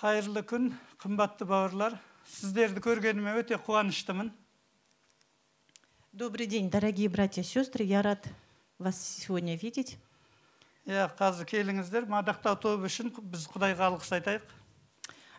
[0.00, 0.70] қайырлы күн
[1.02, 4.30] қымбатты бауырлар сіздерді көргеніме өте қуаныштымын
[6.12, 7.84] Добрый день, дорогие братья и сестры.
[7.84, 8.26] Я рад
[8.78, 9.98] вас сегодня видеть.
[10.86, 12.08] иә қазір келіңіздер.
[12.08, 14.42] Мадақтау тобы үшін біз құдайға алғыс айтайық.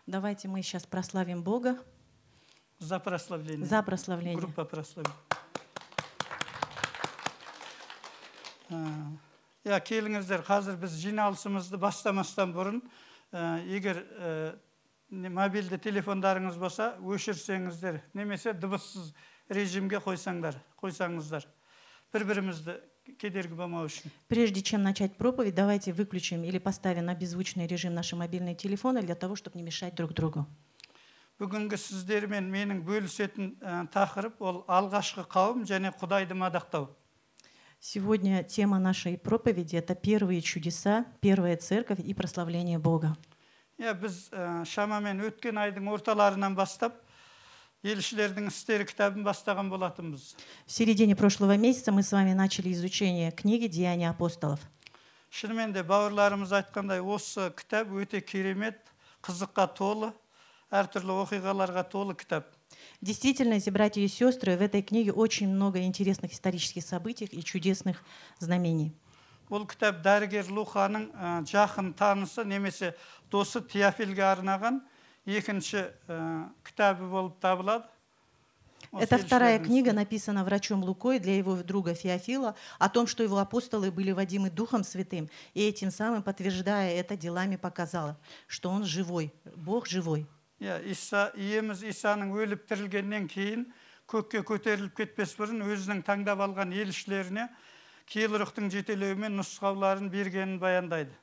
[0.08, 1.78] Давайте мы сейчас прославим Бога.
[2.80, 3.66] За прославление.
[3.66, 4.38] За прославление.
[4.38, 5.18] группа прославление
[9.66, 10.46] иә келіңіздер.
[10.48, 12.82] Қазір біз жиналысымызды бастамастан бұрын
[13.32, 14.56] егер ә,
[15.10, 19.14] не- мобильді телефондарыңыз болса өшірсеңіздер немесе дыбыссыз
[19.50, 21.46] режимге қойсаңдар қойсаңыздар
[22.14, 22.76] бір бірімізді
[23.20, 28.16] кедергі болмау үшін Прежде чем начать проповедь, давайте выключим или поставим на беззвучный режим наши
[28.16, 30.46] мобильные телефоны для того, чтобы не мешать друг другу.
[31.42, 36.92] бүгінгі сіздермен менің бөлісетін ә, тақырып ол алғашқы қауым және құдайды мадақтау
[37.81, 43.17] Сегодня тема нашей проповеди – это первые чудеса, первая церковь и прославление Бога.
[43.79, 46.97] иә біз ә, шамамен өткен айдың орталарынан бастап
[47.85, 53.67] елшілердің істері кітабын бастаған болатынбыз В середине прошлого месяца мы с вами начали изучение книги
[53.67, 54.61] «Деяния апостолов».
[55.31, 58.81] шынымен де бауырларымыз айтқандай осы кітап өте керемет
[59.21, 60.13] қызыққа толы
[60.73, 62.49] әртүрлі оқиғаларға толы кітап
[63.01, 68.03] Действительно, эти братья и сестры, в этой книге очень много интересных исторических событий и чудесных
[68.39, 68.93] знамений.
[69.51, 72.95] бұл кітап дәрігер луханың ә, жақын танысы немесе
[73.31, 74.81] досы теофильге арнаған
[75.27, 77.87] екінші ә, кітабы болып табылады
[78.93, 79.97] Осы Это вторая елшілердің книга, істері.
[79.97, 84.85] написана врачом Лукой для его друга Феофила, о том, что его апостолы были водимы Духом
[84.85, 90.27] Святым, и этим самым, подтверждая это делами, показала, что он живой, Бог живой.
[90.62, 93.66] Иә иса иеміз исаның өліп тірілгеннен кейін
[94.12, 97.48] көкке көтеріліп кетпес бұрын өзінің таңдап алған елшілеріне
[98.12, 101.16] киелі рухтың жетелеуімен нұсқауларын бергенін баяндайды.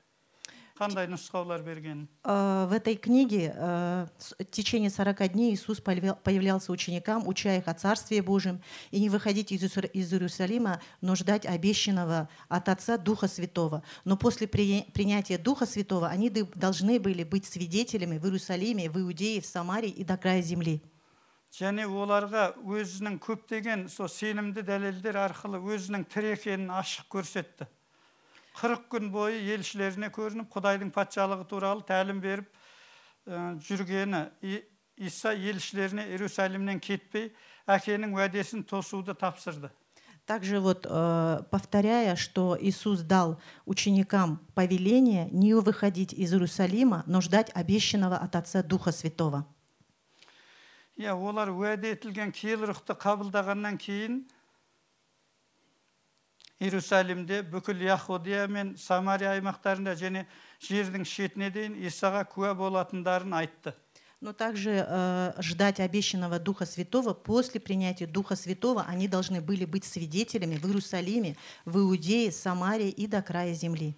[0.80, 6.16] қандай нұсқаулар бергенін Э, В этой книге э, с- в течение 40 дней Иисус появля-
[6.24, 11.16] появлялся ученикам, уча их о Царстве Божьем, и не выходить из Иерусаль- из Иерусалима, но
[11.16, 13.84] ждать обещанного от Отца Духа Святого.
[14.06, 18.98] Но после при- принятия Духа Святого они ды- должны были быть свидетелями в Иерусалиме, в
[19.00, 20.82] Иудее, в Самарии и до края земли.
[21.54, 27.68] және оларға өзінің көптеген сол сенімді дәлелдер арқылы өзінің тірі екенін ашық көрсетті
[28.57, 32.49] Қырық күн бойы елшілеріне көрініп құдайдың патшалығы туралы тәлім беріп
[33.27, 34.25] ә, жүргені
[34.97, 37.33] иса елшілеріне иерусалимнен кетпей
[37.67, 39.71] әкенің уәдесін тосуды тапсырды
[40.29, 47.51] Также вот э, повторяя, что Иисус дал ученикам повеление не выходить из Иерусалима, но ждать
[47.55, 49.47] обещанного от Отца Духа Святого.
[50.99, 54.27] иә олар уәде етілген киелі рухты қабылдағаннан кейін
[56.61, 60.25] иерусалимде бүкіл яхудия мен самария аймақтарында және
[60.63, 63.75] жердің шетіне дейін исаға куә болатындарын айтты
[64.21, 67.15] Но также э, ждать обещанного Духа Святого.
[67.15, 73.07] После принятия Духа Святого они должны были быть свидетелями в Иерусалиме, в Иудее, Самарии и
[73.07, 73.95] до края земли.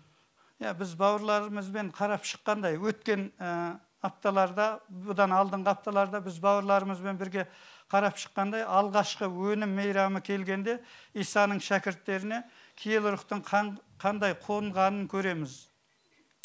[0.60, 7.46] иә біз бауырларымызбен қарап шыққандай өткен ә, апталарда бұдан алдыңғы апталарда біз бауырларымызбен бірге
[7.91, 10.79] қарап шыққандай алғашқы өнім мейрамы келгенде
[11.13, 12.43] исаның шәкірттеріне
[12.75, 15.65] киелі рухтың қан- қандай қонғанын көреміз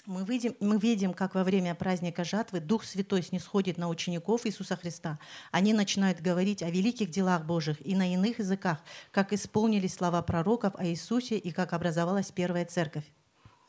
[0.06, 4.75] Мы видим, мы видим, как во время праздника жатвы Дух Святой снисходит на учеников Иисуса
[4.75, 5.19] Христа.
[5.53, 8.78] Они начинают говорить о великих делах Божьих и на иных языках,
[9.12, 13.05] как исполнились слова пророков о Иисусе и как образовалась первая церковь.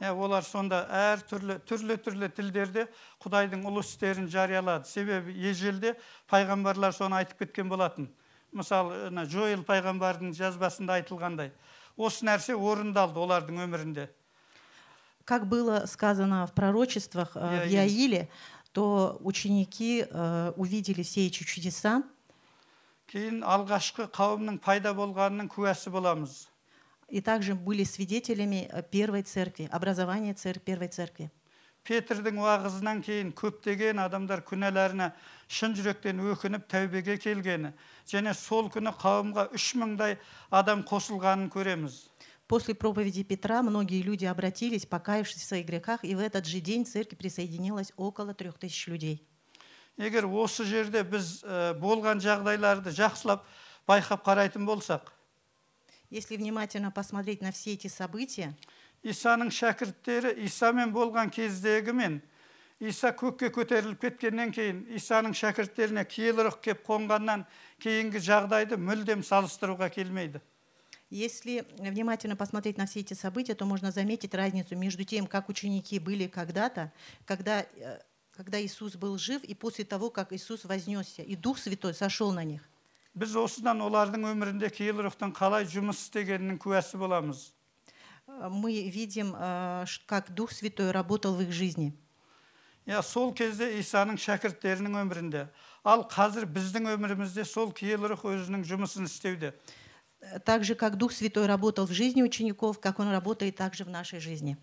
[0.01, 2.87] Иә олар сонда әр түрлі түрлі түрлі тілдерде
[3.23, 4.89] құдайдың ұлы істерін жариялады.
[4.89, 5.97] Себебі ежелде
[6.29, 8.11] пайғамбарлар соны айтып кеткен болатын.
[8.53, 11.53] Мысалы жойыл пайғамбардың жазбасында айтылғандай
[11.97, 14.09] осы нәрсе орындалды олардың өмірінде.
[15.25, 17.69] Как было сказано в пророчествах э, в.
[17.69, 18.29] Яиле,
[18.73, 22.05] то ученики э, увидели все эти чудеса,
[23.11, 26.47] кейін алғашқы қауымның пайда болғанының куәсі боламыз.
[27.10, 31.30] и также были свидетелями э, первой церкви, образования цер- первой церкви.
[31.84, 35.08] петрдің уағызынан кейін көптеген адамдар күнәларына
[35.50, 37.72] шын жүректен өкініп тәубеге келгені
[38.06, 40.18] және сол күні қауымға үш мыңдай
[40.52, 42.08] адам қосылғанын көреміз
[42.48, 46.84] После проповеди Петра многие люди обратились, покаявшись в своих грехах, и в этот же день
[46.84, 49.26] в церкви присоединилось около трех тысяч людей.
[49.98, 53.42] егер осы жерде біз ә, болған жағдайларды жақсылап
[53.88, 55.12] байқап қарайтын болсақ
[56.10, 58.54] Если внимательно посмотреть на все эти события,
[59.02, 62.20] исаның шәкірттері исамен болған кездегі мен
[62.82, 67.48] иса көкке көтеріліп кеткеннен кейін исаның шәкірттеріне киелі рух кеп қонғаннан
[67.82, 70.42] кейінгі жағдайды мүлдем салыстыруға келмейді
[71.14, 76.00] Если внимательно посмотреть на все эти события, то можно заметить разницу между тем, как ученики
[76.00, 76.94] были когда-то,
[77.26, 78.00] когда э,
[78.32, 82.46] когда Иисус был жив, и после того, как Иисус вознесся, и Дух Святой сошел на
[82.46, 82.62] них.
[83.17, 87.53] Біз осыдан олардың өмірінде кейлрухтың қалай жұмыс істегенінің куәсі боламыз
[88.29, 91.93] Э, Мы видим, э, как Дух Святой работал в их жизни.
[92.87, 95.47] иә сол кезде исаның шәкірттерінің өмірінде
[95.85, 99.55] ал қазір біздің өмірімізде сол кейлрух өзінің жұмысын істеуде
[100.21, 103.91] Э, Так же, как Дух Святой работал в жизни учеников, как Он работает также в
[103.91, 104.57] нашей жизни.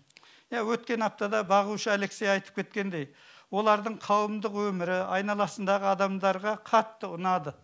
[0.50, 3.14] иә өткен аптада бағушы алексей айтып кеткендей
[3.50, 7.54] олардың қауымдық өмірі айналасындағы адамдарға қатты ұнады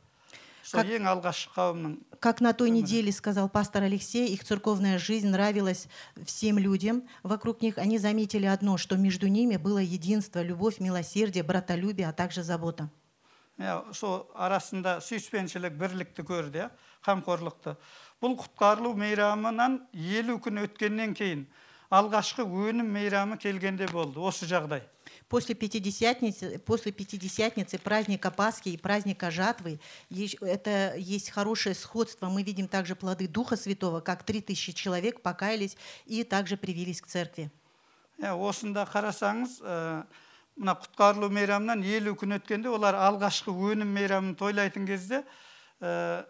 [0.71, 5.87] Как- ең алғашқы қауымның Как на той неделе сказал пастор Алексей, их церковная жизнь нравилась
[6.25, 7.77] всем людям вокруг них.
[7.77, 12.89] Они заметили одно, что между ними было единство, любовь, милосердие, братолюбие, а также забота.
[13.57, 16.69] иә сол арасында сүйіспеншілік бірлікті көрді иә
[17.07, 17.77] қамқорлықты
[18.19, 21.45] бұл құтқарылу мейрамынан елу күн өткеннен кейін
[21.89, 24.83] алғашқы өнім мейрамы келгенде болды осы жағдай
[25.29, 32.27] После Пятидесятницы, после Пятидесятницы, праздника Пасхи и праздника Жатвы, есть- это есть хорошее сходство.
[32.29, 37.07] Мы видим также плоды Духа Святого, как три тысячи человек покаялись и также привились к
[37.07, 37.49] церкви.
[38.21, 40.05] иә осында қарасаңыз ә,
[40.55, 45.23] мына құтқарылу мейрамынан елу күн өткенде олар алғашқы өнім мейрамын тойлайтын кезде
[45.81, 46.23] ә,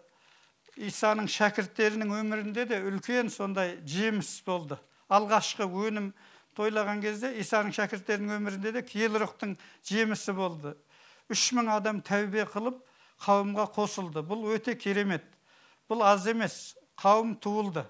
[0.76, 4.78] исаның шәкірттерінің өмірінде де үлкен сондай жеміс болды
[5.11, 6.11] алғашқы өнім
[6.57, 9.55] тойлаған кезде исаның шәкірттерінің өмірінде де келрухтың
[9.87, 10.75] жемісі болды.
[11.31, 12.81] Үш мың адам тәубе қылып
[13.23, 14.23] қауымға қосылды.
[14.25, 15.25] Бұл өте керемет.
[15.89, 16.75] Бұл аз емес.
[17.01, 17.85] Қауым туылды.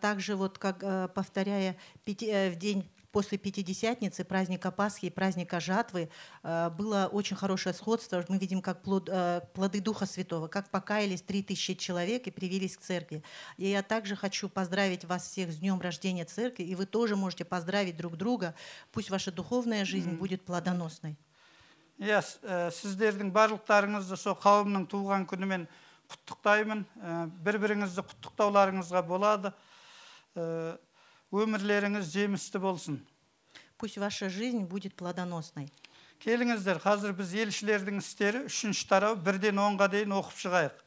[0.00, 1.76] Также вот как э, повторяя
[2.06, 6.09] э, в день после Пятидесятницы, праздника Пасхи и праздника Жатвы,
[6.41, 8.23] э, было очень хорошее сходство.
[8.27, 12.75] Мы видим, как плод- э, плоды Духа Святого, как покаялись три тысячи человек и привились
[12.75, 13.21] к церкви.
[13.57, 17.45] И я также хочу поздравить вас всех с днем рождения церкви, и вы тоже можете
[17.45, 18.55] поздравить друг друга.
[18.91, 21.15] Пусть ваша духовная жизнь будет плодоносной.
[21.99, 25.67] иә с- ә, сіздердің барлықтарыңызды сол қауымның туған күнімен
[26.09, 29.53] құттықтаймын Ә, бір біріңізді құттықтауларыңызға болады
[30.35, 30.79] Ә,
[31.32, 33.00] өмірлеріңіз жемісті болсын
[33.76, 35.68] Пусть ваша жизнь будет плодоносной.
[36.18, 40.84] келіңіздер қазір біз елшілердің істері үшінші тарау бірден онға дейін оқып шығайық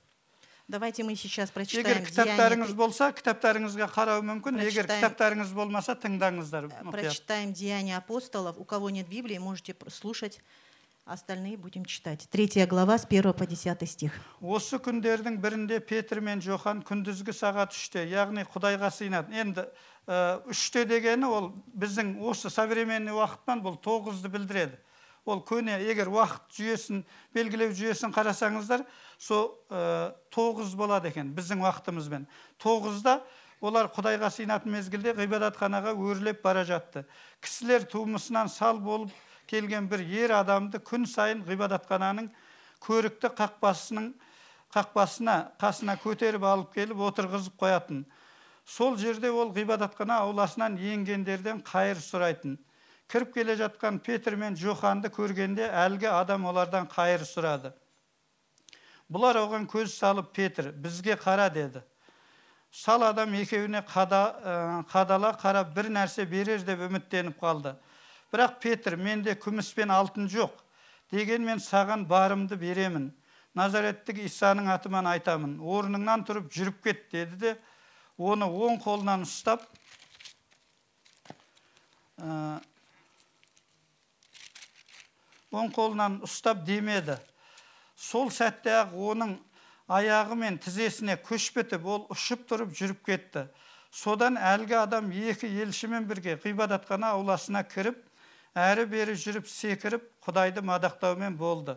[0.67, 6.69] Давайте мы сейчас егер прочитаем кітаптарыңыз Деяния, болса кітаптарыңызға қарау мүмкін егер кітаптарыңыз болмаса тыңдаңыздар
[6.71, 6.91] Э.
[6.91, 8.57] Прочитаем Деяния апостолов.
[8.57, 10.39] У кого нет Библии, можете слушать.
[11.03, 12.27] Остальные будем читать.
[12.31, 14.13] Третья глава с 1 по 10 стих.
[14.39, 19.65] осы күндердің бірінде петр мен жохан күндізгі сағат үште яғни құдайға сыйынады енді
[20.07, 24.79] үште дегені ол біздің осы современный уақытпен бұл тоғызды білдіреді.
[25.25, 27.03] Ол көне егер уақыт жүйесін
[27.35, 28.81] белгілеу жүйесін қарасаңыздар
[29.21, 32.25] сол ә, тоғыз болады екен біздің уақытымызбен.
[32.57, 33.19] Тоғызда
[33.61, 37.05] олар құдайға сыйынатын мезгілде ғибадатханаға өрлеп бара жатты.
[37.39, 39.13] Кісілер тумысынан сал болып
[39.45, 42.31] келген бір ер адамды күн сайын ғибадатхананың
[42.81, 44.09] көрікті қақпасының
[44.73, 48.05] қақпасына қасына көтеріп алып келіп отырғызып қоятын.
[48.71, 52.55] Сол жерде ол ғибадатхана ауласынан енгендерден қайыр сұрайтын.
[53.11, 57.73] Кіріп келе жатқан петр мен жоханды көргенде әлгі адам олардан қайыр сұрады.
[59.11, 61.81] Бұлар оған көз салып петр бізге қара деді.
[62.71, 64.53] Сал адам екеуіне қада, ә,
[64.87, 67.75] қадала қарап бір нәрсе берер деп үміттеніп қалды.
[68.31, 70.53] Бірақ петр менде күміс пен алтын жоқ.
[71.11, 73.11] Дегенмен саған барымды беремін.
[73.53, 75.59] Назареттік исаның атымен айтамын.
[75.59, 77.55] Орныңнан тұрып жүріп кет деді де
[78.21, 79.63] оны оң қолынан ұстап
[82.21, 82.59] ә,
[85.51, 87.17] оң қолынан ұстап демеді.
[87.97, 89.35] Сол сәтте-ақ оның
[89.91, 93.47] аяғы мен тізесіне күш бітіп ол ұшып тұрып жүріп кетті.
[93.91, 97.99] Содан әлгі адам екі елшімен бірге ғибадатхана ауласына кіріп
[98.55, 101.75] әрі бері жүріп секіріп құдайды мадақтаумен болды.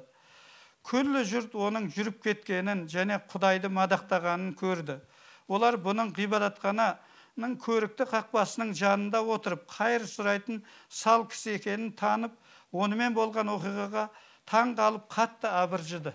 [0.84, 5.00] Күллі жұрт оның жүріп кеткенін және құдайды мадақтағанын көрді.
[5.48, 12.36] Олар бұның ғибадатхананың көрікті қақпасының жанында отырып қайыр сұрайтын сал кісі екенін танып
[12.72, 14.08] онымен болған оқиғаға
[14.50, 16.14] таң қалып қатты абыржыды.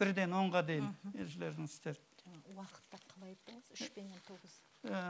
[0.00, 2.00] Бірден онға дейін елшілердің істері.
[2.54, 4.54] Уақытта қалай айттыңыз үш пенен тоғыз.
[4.88, 5.00] Ә,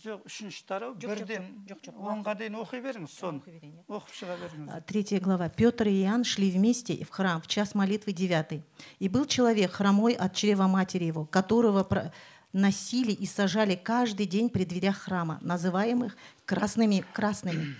[0.00, 3.74] жоқ үшінші тарау Жоқ, жоқ, бірден жоқ, жоқ, онға дейін оқи беріңіз соны оқи берейін,
[3.88, 5.48] оқып шыға беріңіз А, Третья глава.
[5.50, 8.62] Петр и Иоанн шли вместе в храм в час молитвы девятый.
[8.98, 12.12] И был человек хромой от чрева матери его, которого про-
[12.52, 17.76] носили и сажали каждый день при дверях храма, называемых красными, красными,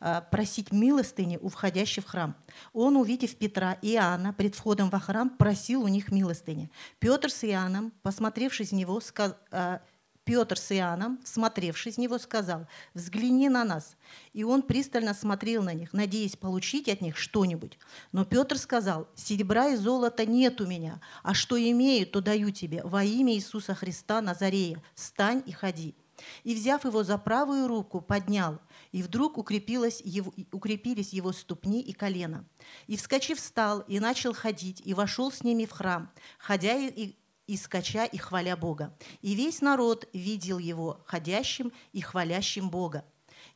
[0.00, 2.34] а, просить милостыни у входящих в храм.
[2.72, 6.68] Он, увидев Петра и Иоанна пред входом во храм, просил у них милостыни.
[6.98, 9.80] Петр с Иоанном, посмотревшись в него, ска- а,
[10.25, 13.95] Петр с Иоанном, всмотревшись в него, сказал, «Взгляни на нас».
[14.33, 17.77] И он пристально смотрел на них, надеясь получить от них что-нибудь.
[18.11, 22.81] Но Петр сказал, «Серебра и золота нет у меня, а что имею, то даю тебе.
[22.83, 25.95] Во имя Иисуса Христа Назарея, встань и ходи».
[26.43, 28.59] И, взяв его за правую руку, поднял,
[28.91, 32.45] и вдруг укрепилось его, укрепились его ступни и колено.
[32.87, 37.15] И, вскочив, встал и начал ходить, и вошел с ними в храм, ходя и,
[37.46, 38.94] и скача и хваля Бога.
[39.22, 43.04] И весь народ видел его ходящим и хвалящим Бога.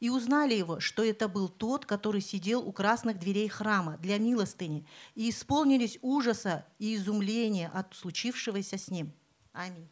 [0.01, 4.87] И узнали его, что это был тот, который сидел у красных дверей храма для милостыни,
[5.15, 9.13] и исполнились ужаса и изумления от случившегося с ним.
[9.53, 9.89] Аминь.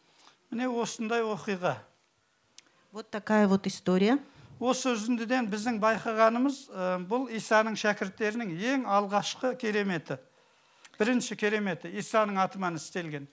[0.53, 1.77] міне осындай оқиға
[2.93, 4.19] Вот такая вот история.
[4.61, 10.19] осы үзіндіден біздің байқағанымыз ә, бұл исаның шәкірттерінің ең алғашқы кереметі
[11.01, 13.27] бірінші кереметі исаның атымен істелген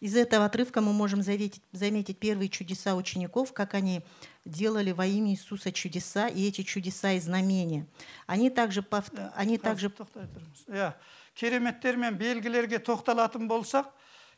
[0.00, 4.02] Из этого отрывка мы можем заметить, заметить первые чудеса учеников, как они
[4.44, 7.86] делали во имя Иисуса чудеса, и эти чудеса и знамения.
[8.26, 10.92] Они также, пов- они также Қазір тоқтай тұрыңыз иә
[11.34, 13.88] кереметтер мен белгілерге тоқталатын болсақ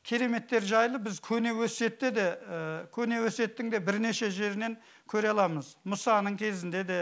[0.04, 4.78] кереметтер жайлы біз көне өсиетте де ә, көне өсиеттің де бірнеше жерінен
[5.10, 7.00] көре аламыз мұсаның кезінде де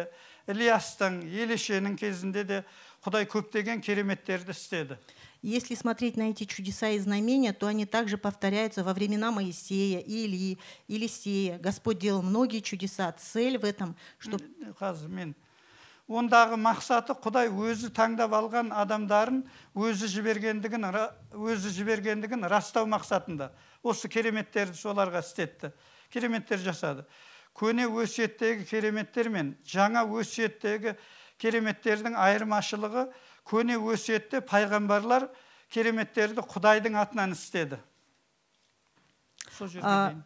[0.48, 2.64] ілиястың елешенің кезінде де
[3.04, 4.98] құдай көптеген кереметтерді істеді
[5.42, 10.58] Если смотреть на эти чудеса и знамения, то они также повторяются во времена Моисея, Илии,
[10.88, 11.58] Елисея.
[11.58, 13.12] Господь делал многие чудеса.
[13.12, 14.44] Цель в этом, чтобы
[14.80, 15.34] қазір мен
[16.06, 19.40] ондағы мақсаты құдай өзі таңдап алған адамдарын
[19.74, 23.50] өзі жібергендігін ра- өзі жібергендігін растау мақсатында
[23.82, 25.72] осы кереметтерді соларға істетті
[26.14, 27.02] кереметтер жасады
[27.58, 30.94] көне өсиеттегі кереметтер мен жаңа өсиеттегі
[31.42, 33.08] кереметтердің айырмашылығы
[33.44, 35.28] көне өсиетте пайғамбарлар
[35.70, 37.78] кереметтерді құдайдың атынан істеді
[39.56, 40.22] сол жерге А, дейін.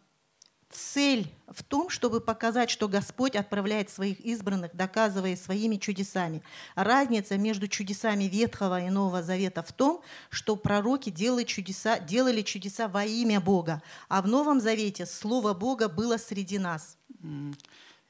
[0.70, 6.42] цель в том, чтобы показать, что Господь отправляет своих избранных, доказывая своими чудесами.
[6.76, 12.86] Разница между чудесами Ветхого и Нового Завета в том, что пророки делали чудеса, делали чудеса
[12.86, 16.96] во имя Бога, а в Новом Завете Слово Бога было среди нас.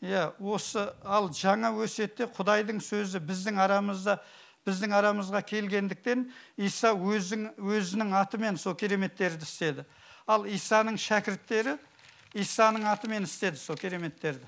[0.03, 4.21] иә осы ал жаңа өсиетте құдайдың сөзі біздің арамызда
[4.67, 6.27] біздің арамызға келгендіктен
[6.61, 9.85] иса өзің, өзінің атымен сол кереметтерді істеді
[10.29, 11.77] ал исаның шәкірттері
[12.35, 14.47] исаның атымен істеді сол кереметтерді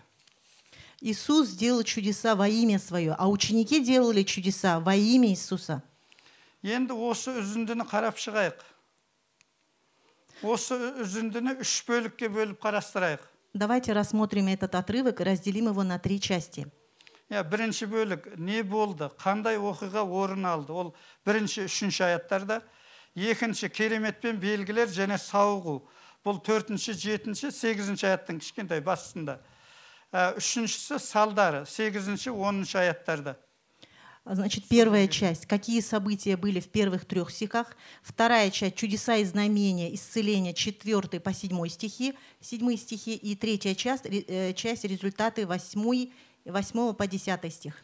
[1.04, 5.82] Иисус сделал чудеса во имя Свое, а ученики делали чудеса во имя Иисуса.
[6.62, 8.60] енді осы үзіндіні қарап шығайық
[10.46, 16.18] осы үзіндіні үш бөлікке бөліп қарастырайық Давайте рассмотрим этот отрывок и разделим его на три
[16.18, 16.66] части.
[17.32, 20.94] иә бірінші бөлік не болды қандай оқиға орын алды ол
[21.26, 22.60] бірінші үшінші аяттарда
[23.16, 25.80] екінші керемет пен белгілер және сауығу
[26.24, 29.40] бұл төртінші жетінші сегізінші аяттың кішкентай басында
[30.12, 33.38] Ә, үшіншісі салдары сегізінші оныншы аяттарда
[34.24, 35.46] Значит, первая часть.
[35.46, 37.74] Какие события были в первых трех стихах?
[38.02, 38.76] Вторая часть.
[38.76, 43.16] Чудеса и знамения, исцеления, четвертый по седьмой стихи, седьмые стихи.
[43.16, 46.12] И третья часть, ре- э, часть результаты восьмой,
[46.46, 47.74] восьмого по десятый стих.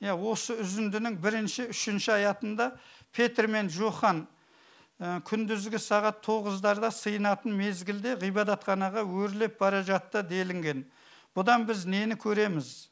[0.00, 2.72] иә осы үзіндінің бірінші үшінші аятында
[3.12, 4.26] петр мен жохан
[5.00, 10.84] ә, күндізгі сағат тоғыздарда сыйынатын мезгілде ғибадатханаға өрлеп бара жатты делінген
[11.34, 12.88] бұдан біз нені көреміз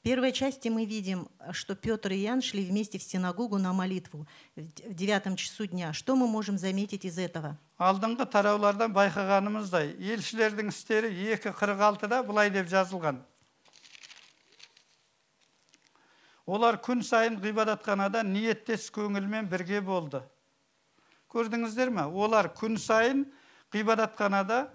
[0.00, 4.26] В первой части мы видим, что Петр и Иоанн шли вместе в синагогу на молитву
[4.56, 5.92] в д- в девятом часу дня.
[5.92, 7.58] Что мы можем заметить из этого?
[7.78, 13.20] алдыңғы тараулардан байқағанымыздай елшілердің істері екі қырық алтыда былай деп жазылған
[16.46, 20.22] олар күн сайын ғибадатханада ниеттес көңілмен бірге болды
[21.30, 23.24] көрдіңіздер ме олар күн сайын
[23.72, 24.68] ғибадатханада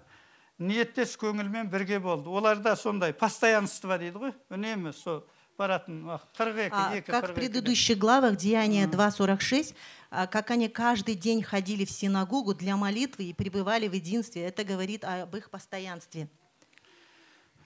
[0.58, 5.24] ниеттес көңілмен бірге болды оларда сондай постоянство дейді ғой үнемі сол
[5.58, 7.40] баратын уақыт қырық екі А, екі как в қырық екіде.
[7.40, 9.74] предыдущих главах Деяния 2.46,
[10.10, 14.64] а, как они каждый день ходили в синагогу для молитвы и пребывали в единстве, это
[14.64, 16.28] говорит об их постоянстве.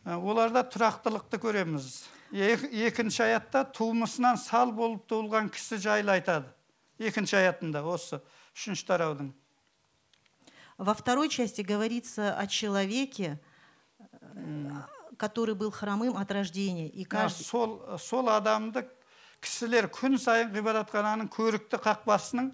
[0.05, 6.50] Ә, оларда тұрақтылықты көреміз Ек- Екінші аятта тумысынан сал болып туылған кісі жайлы айтады.
[7.00, 8.22] Екінші аятында осы
[8.56, 9.34] үшінші тараудың.
[10.78, 13.40] Во второй части говорится о человеке,
[14.00, 14.72] э,
[15.18, 16.88] который был хромым от рождения.
[16.88, 18.86] И каждый, сол сол адамды
[19.40, 22.52] кісілер күн сайын ғибадатхананың көрікті қақпасының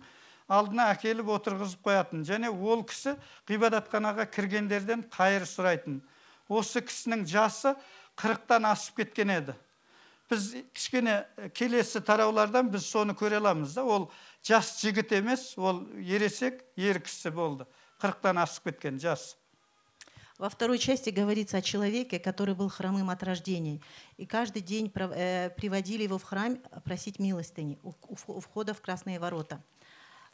[0.51, 2.25] алдына әкеліп отырғызып қоятын.
[2.27, 3.15] Және ол кісі
[3.49, 6.01] ғибадатханаға кіргендерден қайыр сұрайтын.
[6.51, 7.75] Осы кісінің жасы
[8.20, 9.54] қырықтан асып кеткен еді
[10.30, 14.10] біз кішкене э, келесі тараулардан біз соны көре аламыз да ол
[14.42, 17.66] жас жігіт емес ол ересек ер кісі болды
[18.02, 19.36] қырықтан асып кеткен жас
[20.38, 23.80] Во второй части говорится о человеке, который был хромым от рождения.
[24.18, 28.40] И каждый день пров- э, приводили его в храм просить милостыни у, у вх- у
[28.40, 29.62] входа в Красные ворота.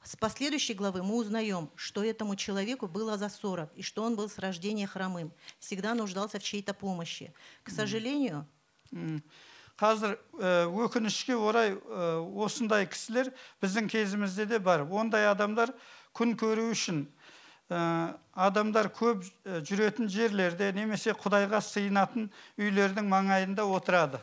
[0.04, 4.28] С последующей главы мы узнаем, что этому человеку было за 40, и что он был
[4.28, 7.32] с рождения хромым, всегда нуждался в чьей-то помощи.
[7.62, 8.46] К сожалению,
[8.92, 9.22] М.
[9.80, 15.72] қазір ә, өкінішке орай ә, осындай кісілер біздің кезімізде де бар ондай адамдар
[16.12, 17.06] күн көру үшін
[17.72, 22.28] ә, адамдар көп ә, жүретін жерлерде немесе құдайға сыйынатын
[22.60, 24.20] үйлердің маңайында отырады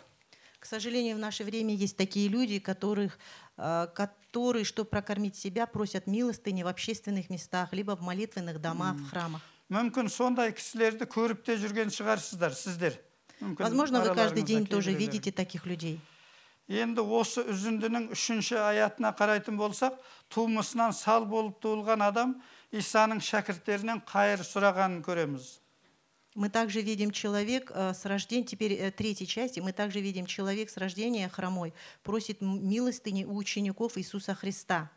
[0.59, 3.17] к сожалению, в наше время есть такие люди, которых,
[3.55, 3.87] э,
[4.33, 9.41] которые, чтобы прокормить себя, просят милостыни в общественных местах, либо в молитвенных домах, в храмах.
[9.69, 12.97] мүмкін сондай кісілерді көріп те жүрген шығарсыздар сіздер
[13.41, 15.11] Мүмкін Возможно, вы каждый араларыңызда день тоже кейбіреулер.
[15.11, 15.99] видите таких людей.
[16.67, 19.97] енді осы үзіндінің үшінші аятына қарайтын болсақ
[20.29, 22.35] тумысынан сал болып туылған адам
[22.71, 25.57] исаның шәкірттерінен қайыр сұрағанын көреміз
[26.35, 30.69] Мы также видим человек э, с рождения, теперь э, третьей части, мы также видим человек
[30.69, 34.89] с рождения хромой, просит м- милостыни у учеников Иисуса Христа.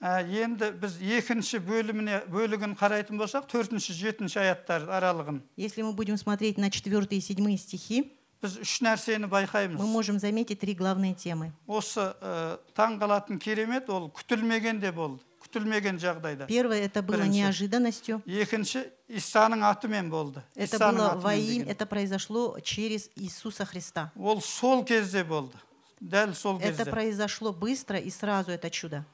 [0.00, 6.16] Ә, енді біз екінші бөліміне бөлігін қарайтын болсақ төртінші жетінші аяттар аралығын Если мы будем
[6.16, 11.14] смотреть на 4 и 7 стихи, біз үш нәрсені байқаймыз мы можем заметить три главные
[11.14, 11.50] темы.
[11.66, 15.18] осы ә, таң қалатын керемет ол күтілмеген де болды
[15.52, 17.40] күтілмеген жағдайда Первое это было Бірінші.
[17.40, 18.22] неожиданностью.
[18.26, 21.68] екінші исаның атымен болды Это Исаның было атымен во имя, деген.
[21.68, 24.10] это произошло через Иисуса Христа.
[24.16, 25.56] ол сол кезде болды
[26.00, 29.04] дәл сол Это кезде произошло быстро и сразу это чудо.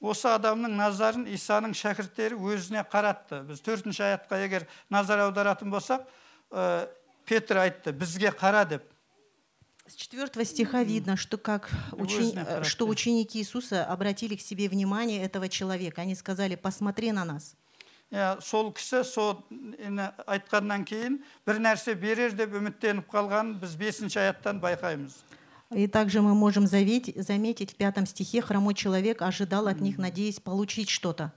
[0.00, 6.04] осы адамның назарын исаның шәкірттері өзіне қаратты біз төртінші аятқа егер назар аударатын болсақ
[6.52, 6.88] ә,
[7.24, 8.82] петр айтты бізге қара деп
[9.90, 12.88] С четвертого стиха видно, что как учени- Важный э, что характер.
[12.88, 16.02] ученики Иисуса обратили к себе внимание этого человека.
[16.02, 17.54] Они сказали: "Посмотри на нас".
[18.12, 24.18] иә сол кісі сол нені айтқаннан кейін бір нәрсе берер деп үміттеніп қалғанын біз бесінші
[24.18, 25.10] аяттан байқаймыз
[25.74, 30.38] И также мы можем заветь- заметить в пятом стихе хромой человек ожидал от них, надеясь
[30.38, 31.32] получить что-то.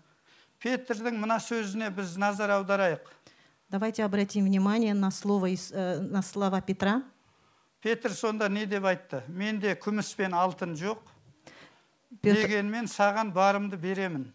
[0.64, 3.00] петрдің мына сөзіне біз назар аударайық
[3.72, 7.02] Давайте обратим внимание на слово Ис- э, на слова Петра.
[7.84, 11.00] петр сонда не деп айтты менде күміс пен алтын жоқ
[12.22, 14.34] Петр, дегенмен саған барымды беремін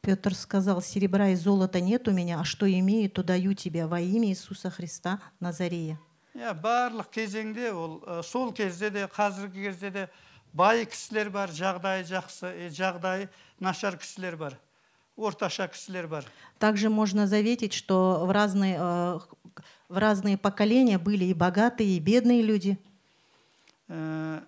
[0.00, 4.00] Петр сказал: "Серебра и золота нет у меня, а что имею, то даю тебе во
[4.00, 6.00] имя Иисуса Христа Назарея".
[6.34, 10.08] иә барлық кезеңде ол ә, сол кезде де қазіргі кезде де
[10.52, 13.28] бай кісілер бар жағдайы жақсы е, жағдайы
[13.60, 14.56] нашар кісілер бар
[15.16, 16.24] орташа кісілер бар
[16.58, 19.18] Также можно заметить, что в разные, э,
[19.88, 22.78] в разные поколения были и богатые, и бедные люди.
[23.88, 24.42] Ә,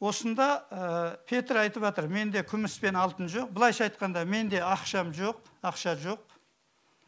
[0.00, 5.40] осында ә, петр айтып жатыр менде күміс пен алтын жоқ былайша айтқанда менде ақшам жоқ
[5.62, 6.18] ақша жоқ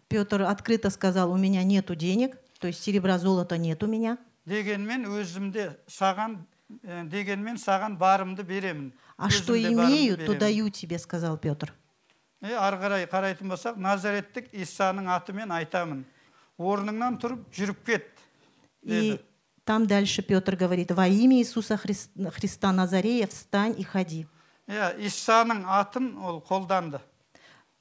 [0.09, 4.17] Петр открыто сказал, у меня нету денег, то есть серебра, золота нет у меня.
[4.47, 6.39] дегенмен өзімде саған
[6.83, 10.39] ә, дегенмен саған барымды беремін А что Өзімде барымды имею, то беремін.
[10.39, 11.75] даю тебе, сказал Петр.
[12.41, 16.05] Е, ары қарай қарайтын болсақ назареттік исаның атымен айтамын
[16.63, 18.07] орныңнан тұрып жүріп кет
[18.83, 19.21] деді И
[19.65, 24.27] там дальше Петр говорит, во имя Иисуса Хрис- Христа Назарея встань и ходи.
[24.69, 27.01] иә исаның атын ол қолданды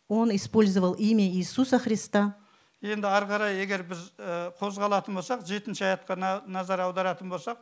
[0.09, 2.35] Он использовал имя Иисуса Христа.
[2.81, 7.57] енді ары қарай егер біз ә, қозғалатын болсақ жетінші аятқа на- назар аударатын болсақ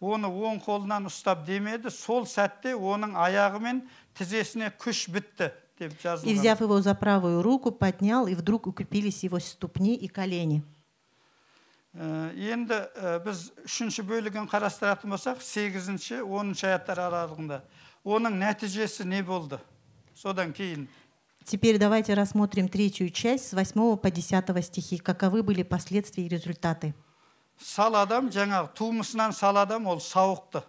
[0.00, 3.82] оны оң қолынан ұстап демеді сол сәтте оның аяғы мен
[4.14, 9.22] тізесіне күш бітті деп И, жазылған взяв его за правую руку, поднял, и вдруг укрепились
[9.22, 10.62] его ступни и колени.
[11.94, 17.62] Ә, енді ә, біз үшінші бөлігін қарастыратын болсақ сегізінші оныншы аяттар аралығында
[18.04, 19.58] оның нәтижесі не болды
[20.14, 20.88] содан кейін
[21.44, 24.98] Теперь давайте рассмотрим третью часть с 8 по 10 стихи.
[24.98, 26.94] Каковы были последствия и результаты?
[27.58, 30.62] сал адам жаңағы тумысынан сал адам ол сауықты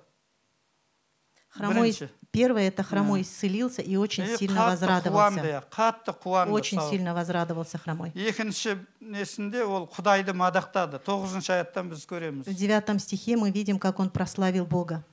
[1.54, 2.10] Хромой, Бірінші.
[2.32, 5.39] первое это хромой исцелился и очень И сильно қатты возрадовался.
[5.41, 6.89] қуанды, иә, қатты қуанды Очень сауық.
[6.89, 8.12] сильно возрадовался хромой.
[8.15, 14.00] екінші несінде ол құдайды мадақтады тоғызыншы аяттан біз көреміз В девятом стихе мы видим, как
[14.00, 15.04] он прославил Бога.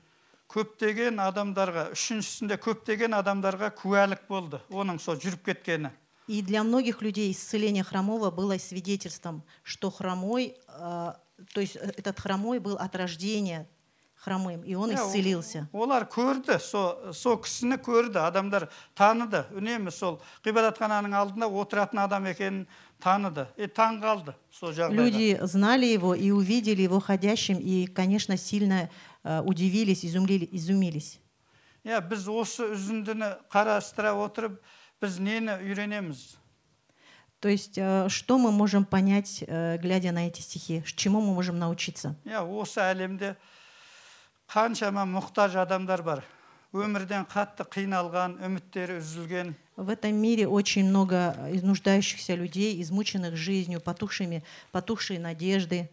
[0.49, 5.91] көптеген адамдарға үшіншісінде көптеген адамдарға куәлік болды оның сол жүріп кеткені
[6.29, 11.13] И для многих людей исцеление хромого было свидетельством, что хромой, э,
[11.55, 13.67] то есть э, этот хромой был от рождения
[14.21, 15.69] хромым, и он Иә, исцелился.
[15.73, 22.67] олар көрді со сол кісіні көрді адамдар таныды үнемі сол ғибадатхананың алдында отыратын адам екенін
[22.99, 28.37] таныды и таң қалды сол жағдайға Люди знали его и увидели его ходящим, и, конечно,
[28.37, 28.91] сильно
[29.23, 31.21] э, удивились, изумлили, изумились.
[31.85, 34.59] иә біз осы үзіндіні қарастыра отырып
[35.01, 36.35] біз нені үйренеміз
[37.39, 40.83] То есть, э, что мы можем понять, э, глядя на эти стихи?
[40.87, 42.17] Ш- Чему мы можем научиться?
[42.25, 43.37] иә осы әлемде
[44.53, 46.25] қаншама мұқтаж адамдар бар
[46.77, 53.79] өмірден қатты қиналған үміттері үзілген В этом мире очень много э, нуждающихся людей, измученных жизнью,
[53.81, 55.91] потухшими, потухшие надежды.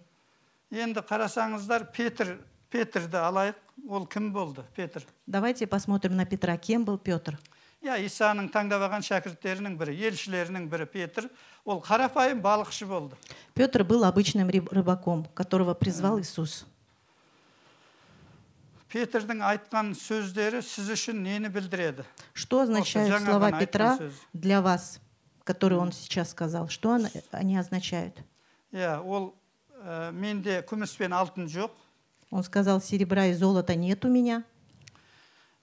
[0.71, 2.39] енді қарасаңыздар петр
[2.71, 3.55] петрді алайық
[3.89, 6.57] ол кім болды петр Давайте посмотрим на Петра.
[6.57, 7.37] Кем был Петр?
[7.83, 11.27] иә исаның таңдап алған шәкірттерінің бірі елшілерінің бірі петр
[11.65, 13.15] ол қарапайым балықшы болды
[13.53, 16.65] Петр был обычным рыб- рыбаком, которого призвал Иисус.
[18.93, 24.13] петрдің айтқан сөздері сіз үшін нені білдіреді Что означают жаңа слова ғана айтқан Петра сөз.
[24.33, 24.99] для вас,
[25.43, 26.67] которые он сейчас сказал?
[26.69, 28.17] Что он- они означают?
[28.71, 29.35] иә ол
[29.83, 31.71] ә, менде күміс пен алтын жоқ
[32.31, 34.43] Он сказал, серебра и золота нет у меня.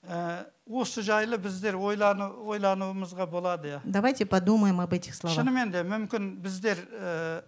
[0.07, 5.37] Ә, осы жайлы біздер ойлану, ойлануымызға болады иә Давайте подумаем об этих словах.
[5.37, 7.43] шынымен де мүмкін біздер ә,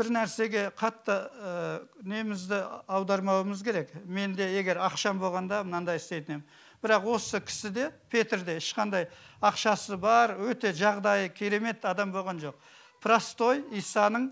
[0.00, 1.54] бір нәрсеге қатты ә,
[2.00, 6.44] немізді аудармауымыз керек менде егер ақшам болғанда мынандай істейтін едім
[6.80, 9.10] бірақ осы кісіде петрде ешқандай
[9.44, 12.56] ақшасы бар өте жағдайы керемет адам болған жоқ
[13.04, 14.30] простой исаның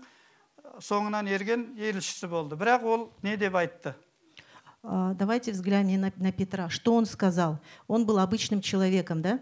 [0.81, 3.95] соңынан ерген елшісі болды бірақ ол не деп айтты
[4.81, 6.69] Давайте взглянем на, на Петра.
[6.69, 7.59] Что он сказал?
[7.89, 9.41] Он был обычным человеком, да?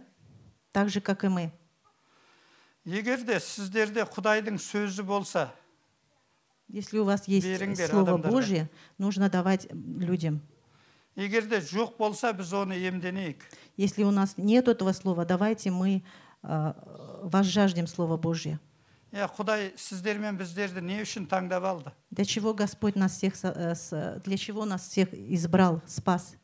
[0.72, 1.52] Так же, как и мы.
[2.88, 5.50] егер де сіздерде құдайдың сөзі болса
[6.69, 8.31] Если у вас есть Беріңдер Слово адамдарға.
[8.31, 10.41] Божье, нужно давать людям.
[11.17, 13.43] егер де жоқ болса біз оны емденейік
[13.77, 16.03] Если у нас нет этого слова, давайте мы
[16.43, 16.75] а,
[17.23, 18.59] возжаждем Слово Божье.
[19.13, 23.53] иә құдай сіздер мен біздерді не үшін таңдап алды Для чего Господь нас всех, со-
[23.53, 26.35] э, с- для чего нас всех избрал, спас?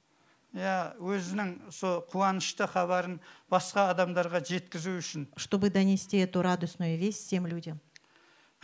[0.52, 7.46] иә өзінің со қуанышты хабарын басқа адамдарға жеткізу үшін Чтобы донести эту радостную весть всем
[7.46, 7.80] людям.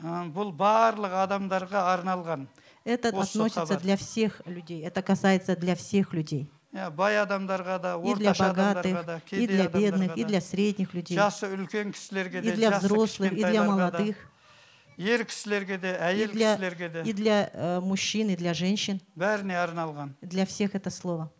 [0.02, 2.48] Ә, бұл барлық адамдарға арналған
[2.85, 3.80] Это Осы относится хабар.
[3.80, 4.83] для всех людей.
[4.83, 6.50] Это касается для всех людей.
[6.74, 10.18] иә бай адамдарға да И для орташа адамдарға богатых, да и кедей для бедных, адамдарға
[10.18, 13.48] и да для средних людей, жасы үлкен кісілерге и де для жасы взрослых, и для
[13.52, 14.16] кішкентайларға да молодых,
[14.98, 19.00] ер кісілерге де и әйел для, кісілерге де и для э, мужчин, и для женщин.
[19.16, 21.30] бәріне арналған Для всех это слово.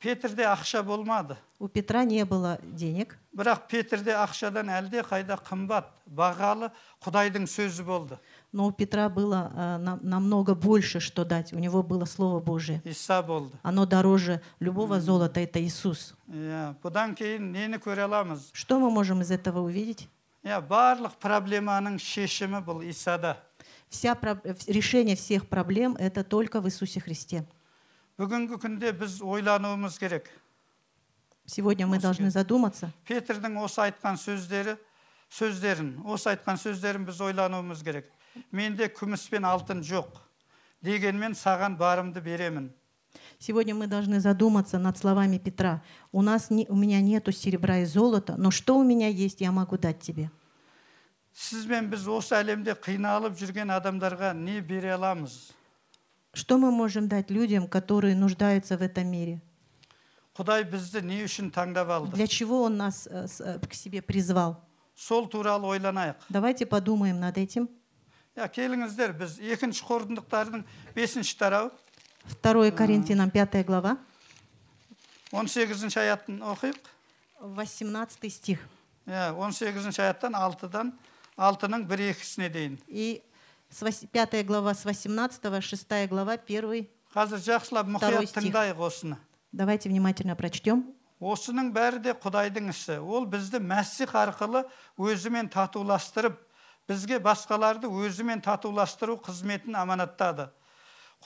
[0.00, 6.70] петрде ақша болмады У Петра не было денег, бірақ петрде ақшадан әлде қайда қымбат бағалы
[7.04, 8.18] құдайдың сөзі болды
[8.52, 11.52] но у Петра было э, на- намного больше, что дать.
[11.52, 12.80] У него было Слово Божие.
[12.84, 16.14] иса болды Оно дороже любого золота, это Иисус.
[16.28, 20.08] иә бұдан кейін нені көре аламыз Что мы можем из этого увидеть?
[20.44, 23.38] иә барлық проблеманың шешімі бұл исада
[23.88, 27.44] Вся про- э, вс- решение всех проблем – это только в Иисусе Христе.
[28.18, 30.30] бүгінгі күнде біз ойлануымыз керек
[31.46, 34.78] Сегодня мы должны задуматься, петрдің осы айтқан сөздері
[35.28, 38.08] сөздерін осы айтқан сөздерін біз ойлануымыз керек
[38.50, 40.08] менде күміс пен алтын жоқ
[40.80, 42.72] дегенмен саған барымды беремін
[43.38, 45.84] Сегодня мы должны задуматься над словами Петра.
[46.10, 49.52] У, нас не, у меня нету серебра и золота, но что у меня есть, я
[49.52, 50.30] могу дать тебе.
[51.34, 55.50] сіз бен біз осы әлемде қиналып жүрген адамдарға не бере аламыз
[56.38, 59.40] Что мы можем дать людям, которые нуждаются в этом мире?
[60.34, 64.02] құдай бізді не үшін таңдап алды Для чего Он нас э, с- э, к себе
[64.02, 64.56] призвал?
[64.96, 67.68] сол туралы ойланайық Давайте подумаем над этим.
[68.36, 70.64] иә келіңіздер біз екінші қорытындықтардың
[70.96, 71.70] бесінші тарау
[72.42, 73.96] 2 Коринфянам 5 глава,
[75.32, 76.76] 18 аятын оқиық
[77.40, 78.58] 18 стих.
[79.06, 80.92] иә 18 аяттан алтыдан
[81.36, 83.27] алтының бір екісіне дейін И с вось-
[83.71, 86.87] 5 глава с 18, 6 глава, 1.
[87.13, 88.43] қазір жақсылап мұқият стих.
[88.43, 89.17] тыңдайық осыны
[89.51, 90.93] Давайте внимательно прочтем.
[91.21, 94.63] осының бәрі де құдайдың ісі ол бізді мәсих арқылы
[94.97, 96.37] өзімен татуластырып
[96.87, 100.49] бізге басқаларды өзімен татуластыру қызметін аманаттады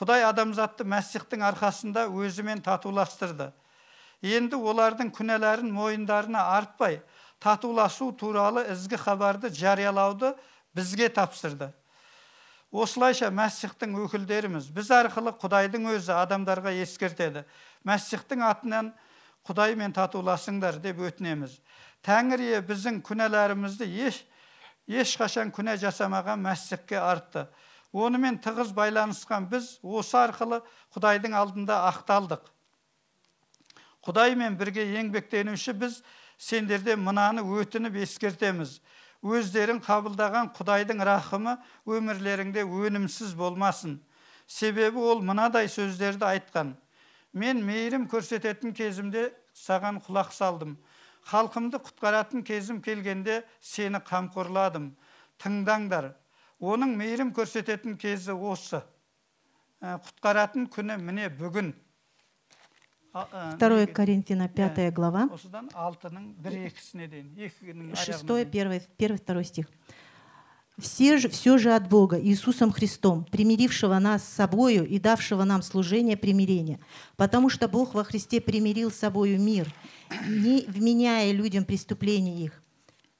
[0.00, 3.52] құдай адамзатты мәсихтің арқасында өзімен татуластырды
[4.20, 7.00] енді олардың күнәларын мойындарына артпай
[7.38, 10.34] татуласу туралы ізгі хабарды жариялауды
[10.74, 11.70] бізге тапсырды
[12.74, 17.44] осылайша мәсихтің өкілдеріміз біз арқылы құдайдың өзі адамдарға ескертеді.
[17.86, 18.90] Мәсихтің атынан
[19.46, 21.60] құдаймен татуласыңдар деп өтінеміз.
[22.04, 24.24] Тәңір ие біздің күнәларымызды еш
[24.90, 27.46] ешқашан күнә жасамаған мәсихке артты.
[27.94, 30.58] Онымен тығыз байланысқан біз осы арқылы
[30.96, 32.42] құдайдың алдында ақталдық.
[34.04, 36.00] Құдаймен бірге еңбектенуші біз
[36.36, 38.80] сендерде мынаны өтініп ескертеміз.
[39.24, 41.56] Өздерің қабылдаған құдайдың рахымы
[41.88, 43.96] өмірлеріңде өнімсіз болмасын.
[44.46, 46.74] Себебі ол мынадай сөздерді айтқан.
[47.32, 50.76] Мен мейірім көрсететін кезімде саған құлақ салдым.
[51.24, 54.92] Халқымды құтқаратын кезім келгенде сені қамқорладым.
[55.40, 56.12] Тыңдаңдар
[56.60, 58.82] оның мейірім көрсететін кезі осы.
[59.80, 61.72] Ә, құтқаратын күні міне бүгін.
[63.13, 68.81] 2 неге- Коринфяна 5 глава, осыдан алтының бір екісіне дейін екінің 6, аяғына дейін.
[68.99, 69.65] 1, 1, 2 стих.
[70.77, 75.61] Все же, все же от Бога, Иисусом Христом, примирившего нас с собою и давшего нам
[75.61, 76.79] служение примирения.
[77.17, 79.73] Потому что Бог во Христе примирил с собою мир,
[80.25, 82.63] не вменяя людям преступления их,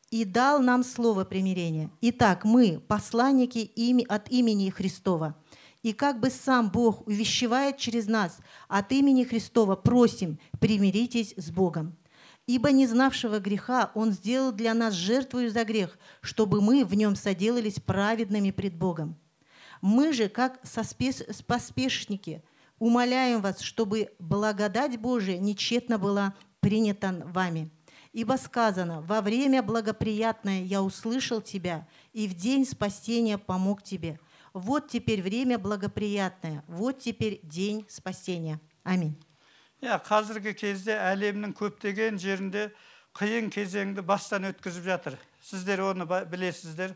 [0.10, 1.90] и дал нам слово примирения.
[2.00, 5.36] Итак, мы, посланники ими, от имени Христова,
[5.85, 11.95] и как бы сам Бог увещевает через нас от имени Христова, просим, примиритесь с Богом.
[12.47, 17.15] Ибо не знавшего греха Он сделал для нас жертвую за грех, чтобы мы в нем
[17.15, 19.19] соделались праведными пред Богом.
[19.83, 20.63] Мы же, как
[21.47, 22.43] поспешники,
[22.79, 27.71] умоляем вас, чтобы благодать Божия нечетно была принята вами.
[28.15, 34.19] Ибо сказано, во время благоприятное я услышал тебя, и в день спасения помог тебе.
[34.54, 38.60] Вот теперь время благоприятное, вот теперь день спасения.
[38.84, 39.16] Аминь.
[39.82, 42.72] иә қазіргі кезде әлемнің көптеген жерінде
[43.16, 46.96] қиын кезеңді бастан өткізіп жатыр сіздер оны ба- білесіздер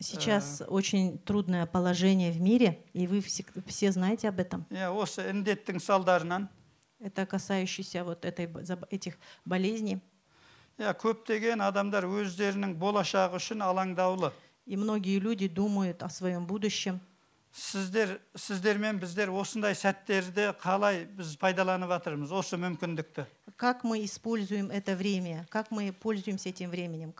[0.00, 4.66] Сейчас очень трудное положение в мире, и вы все, все знаете об этом.
[4.70, 6.48] иә осы індеттің салдарынан
[6.98, 10.00] Это касающееся вот этой, б- заб- этих болезней.
[14.67, 16.99] И многие люди думают о своем будущем.
[17.57, 23.25] сіздер сіздер мен біздер осындай сәттерді қалай біз пайдаланып жатырмыз осы мүмкіндікті
[23.55, 25.47] Как мы используем это время?
[25.49, 27.15] Как мы пользуемся этим временем?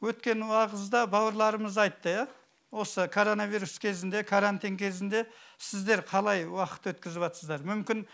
[0.00, 2.28] Өткен уағызда бауырларымыз айтты иә
[2.72, 5.26] осы коронавирус кезінде карантин кезінде
[5.58, 8.06] сіздер қалай уақыт өткізіп жатсыздар мүмкін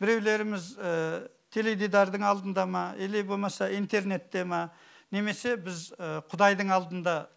[0.00, 4.70] біреулеріміз ә, теледидардың алдында ма или болмаса интернетте ма
[5.13, 7.27] немесе біз ә, құдайдың алдында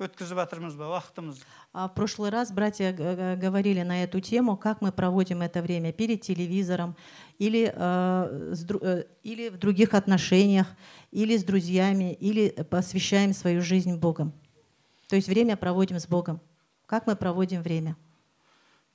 [0.00, 4.56] өткізіп жатырмыз ба уақытымызды А в прошлый раз братья г- г- говорили на эту тему,
[4.56, 6.96] как мы проводим это время перед телевизором
[7.38, 10.66] или, э, с дру- э, или в других отношениях,
[11.12, 14.32] или с друзьями, или посвящаем свою жизнь Богом.
[15.08, 16.40] То есть время проводим с Богом.
[16.86, 17.94] Как мы проводим время?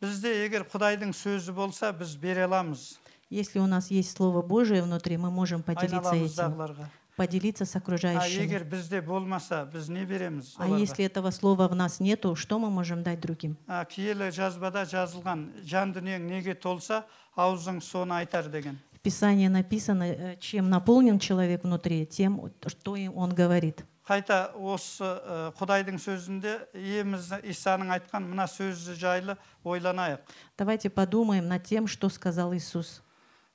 [0.02, 5.18] бізде егер құдайдың сөзі болса біз бере аламыз Если у нас есть Слово Божие внутри,
[5.18, 6.86] мы можем поделиться этим, айналамыздағыларға
[7.20, 8.44] поделиться с а окружающими.
[8.44, 10.80] егер бізде болмаса біз не береміз А оларға?
[10.80, 13.56] если этого слова в нас нету, что мы можем дать другим?
[13.68, 17.06] А, киелі жазбада жазылған жан дүниең неге толса
[17.38, 23.16] аузың соны айтар деген В Писании написано, э, чем наполнен человек внутри, тем, что им
[23.16, 23.86] он говорит.
[24.08, 30.20] қайта осы ә, құдайдың сөзінде иеміз исаның айтқан мына сөзі жайлы ойланайық
[30.58, 33.02] Давайте подумаем над тем, что сказал Иисус.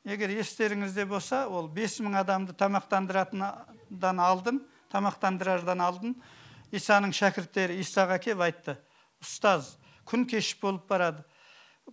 [0.05, 4.61] егер естеріңізде болса ол бес мың адамды тамақтандыратындан алдын
[4.93, 6.13] тамақтандырардан алдын
[6.75, 8.77] исаның шәкірттері исаға келіп айтты
[9.23, 11.23] ұстаз күн кешіп болып барады.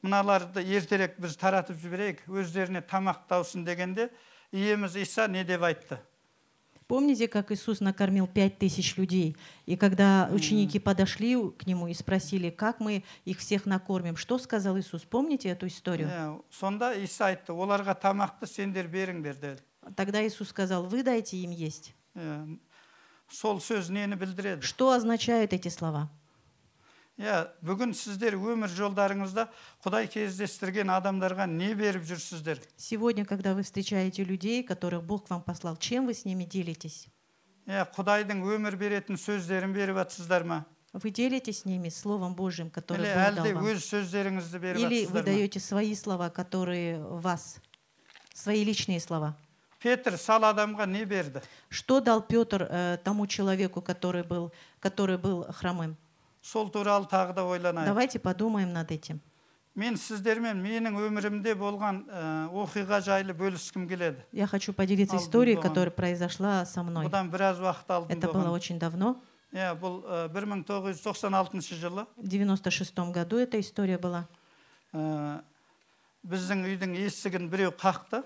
[0.03, 4.09] Мыналарды ертерек біз таратып жіберейік өздеріне тамақ таусын дегенде
[4.53, 5.98] иеміз иса не деп айтты?
[6.91, 9.36] Помните, как Иисус накормил пять тысяч людей?
[9.65, 14.80] И когда ученики подошли к Нему и спросили, как мы их всех накормим, что сказал
[14.80, 15.04] Иисус?
[15.04, 16.08] Помните эту историю?
[16.08, 19.62] Иә, сонда иса айтты оларға тамақты сендер беріңдер деді
[19.95, 21.93] Тогда Иисус сказал, вы дайте им есть.
[22.15, 22.58] Иә,
[23.30, 26.10] сол сөз нені білдіреді Что означают эти слова?
[27.21, 29.47] иә бүгін сіздер өмір жолдарыңызда
[29.84, 35.78] құдай кездестірген адамдарға не беріп жүрсіздер Сегодня, когда вы встречаете людей, которых Бог вам послал,
[35.78, 37.08] чем вы с ними делитесь?
[37.65, 43.04] иә құдайдың өмір беретін сөздерін беріп жатсыздар ма Вы делитесь с ними Словом Божьим, которое
[43.04, 43.65] или Бог дал әлде вам?
[43.65, 47.58] өз сөздеріңізді беріп Или вы жатсыздар ма даете свои слова, которые в вас,
[48.34, 49.36] свои личные слова?
[49.82, 55.45] петр сал адамға не берді Что дал Петр э, тому человеку, который был, который был
[55.52, 55.97] хромым?
[56.41, 59.19] сол туралы тағы да ойланайық Давайте подумаем над этим.
[59.76, 65.56] мен сіздермен менің өмірімде болған ә, оқиға жайлы бөліскім келеді Я хочу поделиться Алдын историей,
[65.56, 65.62] болған.
[65.62, 67.06] которая произошла со мной.
[67.06, 69.21] бұдан біраз уақыт алдын Это было болған очень давно.
[69.54, 74.26] иә бұл ә, 1996 жылы В 96 году эта история была.
[74.93, 75.41] ә,
[76.26, 78.23] біздің үйдің есігін біреу қақты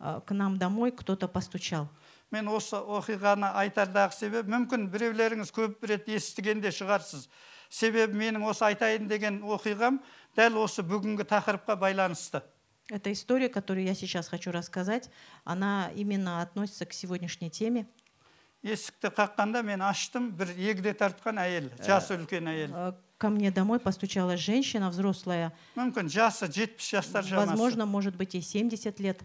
[0.00, 1.88] А, К нам домой кто-то постучал.
[2.32, 7.28] мен осы оқиғаны айтардағы себеп мүмкін біреулеріңіз көп рет естіген де шығарсыз
[7.68, 10.00] себебі менің осы айтайын деген оқиғам
[10.36, 12.42] дәл осы бүгінгі тақырыпқа байланысты
[12.90, 15.08] Эта история, которую я сейчас хочу рассказать,
[15.44, 17.86] она именно относится к сегодняшней теме.
[18.64, 23.78] есікті қаққанда мен аштым бір егде тартқан әйел жасы үлкен әйел А, Ко мне домой
[23.78, 29.20] постучала женщина взрослая, мүмкін жасы жетпіс жастар шамасы возможно, может быть, ей 70 лет.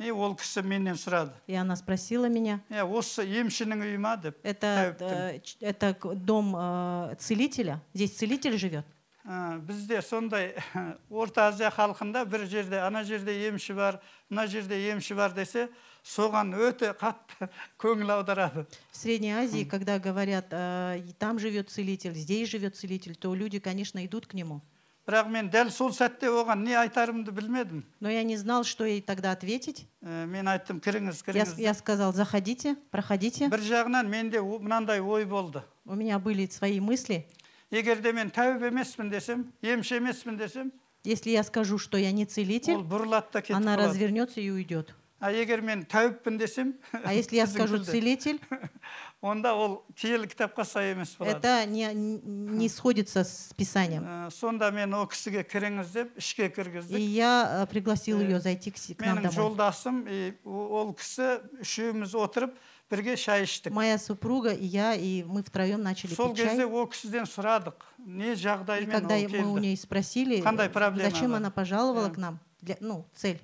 [0.00, 4.38] и ол кісі менен сұрады И она спросила меня, е осы емшінің үйі ма деп
[4.42, 5.12] это, Тәуіптің.
[5.12, 7.80] э, ч- это к- дом э, целителя?
[7.94, 8.84] Здесь целитель живет?
[9.26, 10.54] Ә, бізде сондай
[11.10, 14.00] орта азия халқында бір жерде ана жерде емші бар
[14.30, 15.68] мына жерде емші бар десе
[16.02, 22.14] соған өте қатты көңіл аударады В Средней Азии, когда говорят, э, и там живет целитель,
[22.14, 24.62] здесь живет целитель, то люди, конечно, идут к нему.
[25.06, 29.00] бірақ мен дәл сол сәтте оған не айтарымды білмедім Но я не знал, что ей
[29.00, 29.86] тогда ответить.
[30.02, 33.48] Ә, мен айттым кіріңіз Я, кіріңіз я сказал, заходите, проходите.
[33.48, 37.26] бір жағынан менде о- мынандай ой болды У меня были свои мысли.
[37.72, 40.72] егер де мен тәуіп емеспін десем емші емеспін десем
[41.04, 44.50] Если я скажу, что я не ол целитель, бұрылады да кетіп она қалады развернется и
[44.50, 44.94] уйдет.
[45.18, 46.74] а егер мен тәуіппін десем
[47.04, 47.90] А если я скажу үзіңкілді.
[47.90, 48.38] целитель,
[49.25, 51.37] онда ол киелі кітапқа сай емес болады.
[51.37, 54.05] Это не, не сходится с Писанием.
[54.05, 58.39] Ә, сонда мен ол кісіге кіріңіз деп ішке И кіргіздік я э, пригласил Э, ее
[58.39, 62.53] зайти к, нам менің жолдасым и ол кісі үшеуміз отырып
[62.89, 63.73] бірге шай іштік.
[63.73, 66.49] Моя супруга и я, и мы втроем начали сол пить чай.
[66.49, 70.69] кезде ол кісіден сұрадық не И жағдаймен когда ол мы у нее спросили, Қандай э,
[70.69, 73.41] проблема зачем она пожаловала к нам, для, ну, цель.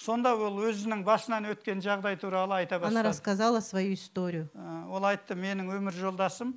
[0.00, 4.48] Сонда ол өзінің басынан өткен жағдай туралы айта Она бастады рассказала свою историю.
[4.54, 6.54] Ә, ол айтты менің өмір жолдасым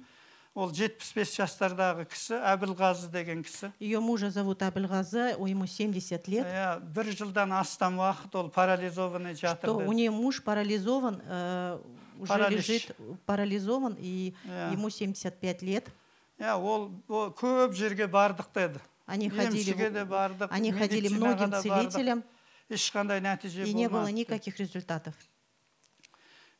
[0.56, 6.46] ол 75 жастардағы кісі әбілғазы деген кісі Ее мужа зовут у ему 70 лет.
[6.46, 11.80] иә бір жылдан астам уақыт ол парализованный Что жатыр у нее муж парализован, э,
[12.20, 12.68] уже Паралич.
[12.70, 15.88] лежит парализован, и иә ему 75 лет.
[16.40, 22.24] иә, ол ол көп жерге бардық деді Они ходили, де бардық они ходили многим целителям,
[22.73, 25.15] и не было болмады никаких результатов.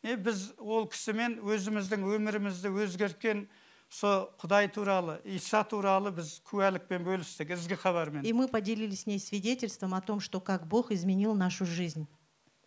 [0.03, 3.49] и біз ол кісімен өзіміздің өмірімізді өзгерткен
[3.91, 9.19] со құдай туралы иса туралы біз куәлікпен бөлістік ізгі хабармен И мы поделились с ней
[9.19, 12.07] свидетельством о том, что как Бог изменил нашу жизнь.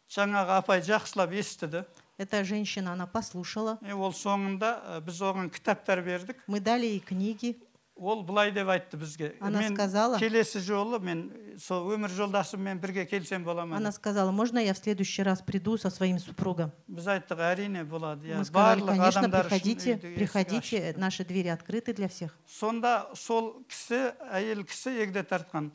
[0.09, 1.85] жаңағы апай жақсылап естіді
[2.17, 3.79] Эта женщина, она послушала.
[3.81, 7.55] и ол соңында ә, біз оған кітаптар бердік Мы дали ей книги.
[7.96, 13.06] Ол былай деп айтты бізге Она мен сказала- келесі жолы мен сол өмір жолдасыммен бірге
[13.06, 16.72] келсем бола ма Она сказала, можно я в следующий раз приду со своим супругом?
[16.88, 20.98] біз айттық әрине болады иә Мы сказали, барлық конечно, приходите, приходите, ашық».
[20.98, 22.36] наши двери открыты для всех.
[22.46, 25.70] сонда сол кісі әйел кісі егде тартқан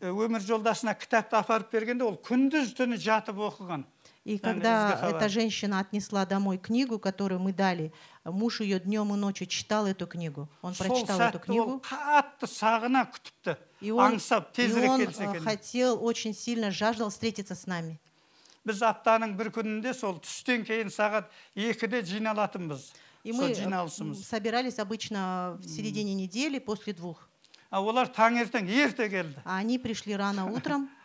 [0.00, 3.84] өмір жолдасына кітапты апарып бергенде ол күндіз түні жатып оқыған
[4.25, 5.17] И Там когда изгахава.
[5.17, 7.91] эта женщина отнесла домой книгу, которую мы дали,
[8.25, 10.47] муж ее днем и ночью читал эту книгу.
[10.61, 14.89] Он сол прочитал эту сәтті ол книгу, қатты сағына күтіпті и он, аңсап и тезірек
[14.89, 17.97] он келсе э, екен хотел, очень сильно жаждал встретиться с нами.
[18.65, 21.25] біз аптаның бір күнінде сол түстен кейін сағат
[21.55, 22.91] екіде жиналатынбыз
[23.23, 27.27] И сол мы э, жиналысымыз собирались обычно в середине недели после двух.
[27.71, 30.89] а олар таңертең ерте келді А они пришли рано утром.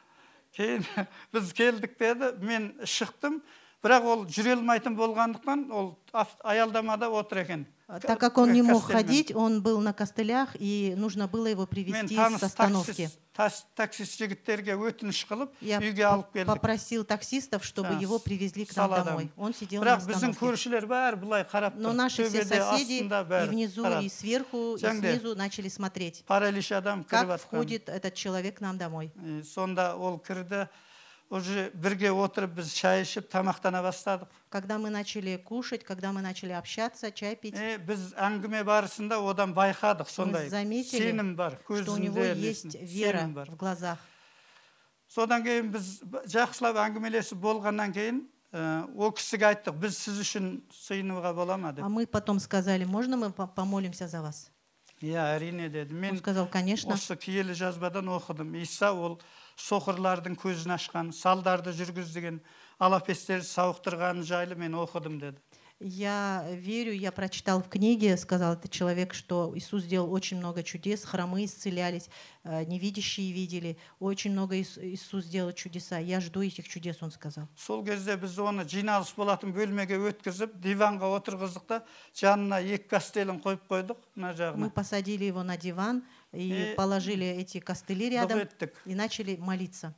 [0.52, 0.86] кейін
[1.34, 3.42] біз келдік деді мен шықтым
[3.83, 8.62] бірақ ол жүре алмайтын болғандықтан ол ав- аялдамада отыр екен А Так как он не
[8.62, 9.07] мог Костельмен.
[9.07, 12.87] ходить, он был на костылях, и нужно было его мен привезти таныс с остановки.
[12.87, 18.18] таксист, тас- таксист жігіттерге өтініш қылып Я үйге алып келдік попросил таксистов, чтобы Да, его
[18.18, 19.05] привезли к нам саладам.
[19.05, 19.31] домой.
[19.37, 20.40] Он сидел на бірақ біздің остановке.
[20.47, 24.03] көршілер бәрі былай қарап Но тұр наши все төбеде соседи астында и бәрі внизу, қарап.
[24.03, 25.18] и сверху, и Жаңде.
[25.20, 29.12] снизу начали смотреть, паралич адам кіріп как жатқан входит этот человек к нам домой.
[29.23, 30.68] Е, сонда ол кірді
[31.31, 36.53] уже бірге отырып біз шай ішіп тамақтана бастадық Когда мы начали кушать, когда мы начали
[36.53, 41.97] общаться, чай пить, е, біз әңгіме барысында одан байқадық сондай заметили, сенім бар что у
[41.99, 43.99] него көзінде есть несін- вера сенім бар в глазах.
[45.09, 50.61] содан кейін біз б- жақсылап әңгімелесіп болғаннан кейін ә, ол кісіге айттық біз сіз үшін
[50.70, 54.51] сыйынуға бола ма деп А мы потом сказали, можно мы по- помолимся за вас?
[55.03, 56.94] иә әрине деді Он мен сказал, конечно.
[56.94, 59.20] осы киелі жазбадан оқыдым иса ол
[59.59, 62.40] соқырлардың көзін ашқан салдарды жүргізген
[62.79, 65.38] алапестерді сауықтырғаны жайлы мен оқыдым деді
[65.81, 71.05] Я верю, я прочитал в книге, сказал этот человек, что Иисус сделал очень много чудес,
[71.05, 72.09] хромы исцелялись,
[72.44, 75.99] э, невидящие видели, очень много Ис- Иисус сделал чудеса.
[75.99, 77.49] Я жду этих чудес, он сказал.
[77.57, 81.83] сол кезде біз оны жиналыс болатын бөлмеге өткізіп диванға отырғыздық та
[82.14, 87.26] жанына екі кастелін қойып қойдық мына Мы жағына посадили его на диван и И положили
[87.26, 89.93] эти костыли дұға рядом еттік и начали молиться.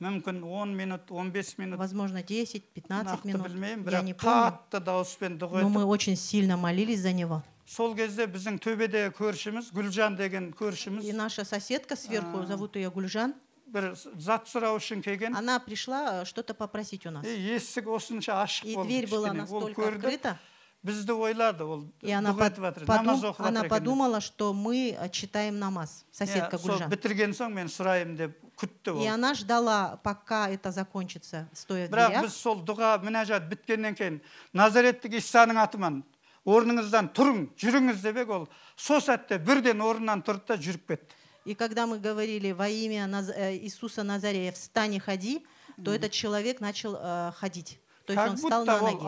[0.00, 4.58] мүмкін 10 минут 15 минут Возможно, 10-15 нақты минут, білмеймін я не бірақ помню.
[4.74, 7.42] қатты дауыспен дұға Но мы еттік очень сильно молились за него.
[7.66, 12.46] сол кезде біздің төбедегі көршіміз гүлжан деген көршіміз И наша соседка сверху, А.
[12.46, 13.34] зовут ее Гульжан,
[13.66, 17.24] бір зат сұрау үшін келген она пришла э, что-то попросить у нас.
[17.24, 19.40] и есік осынша ашық И болды дверь была кішкене.
[19.50, 20.47] ол настолько көрді открыта, бізді ойлады ол
[20.84, 23.70] И она, дұға под- етіп жатыр подум- намаз оқып она жатыр екен деп.
[23.70, 26.90] подумала, что мы э, читаем намаз, соседка Иә, сол Гульжан.
[26.90, 31.90] бітірген соң мен сұрайын деп күтті И ол она ждала, пока это закончится, стоя в
[31.90, 32.22] бірақ дверях.
[32.24, 34.20] біз сол дұға мінәжат біткеннен кейін
[34.52, 36.02] назареттік исаның атымен
[36.44, 41.14] орныңыздан тұрың жүріңіз деп ек ол сол сәтте бірден орнынан тұрды да жүріп кетті
[41.46, 45.44] И когда мы говорили во имя Наз- э, Иисуса Назарея «встань и ходи»,
[45.84, 47.78] то этот человек начал э, ходить.
[48.09, 49.05] То есть как он встал на ноги.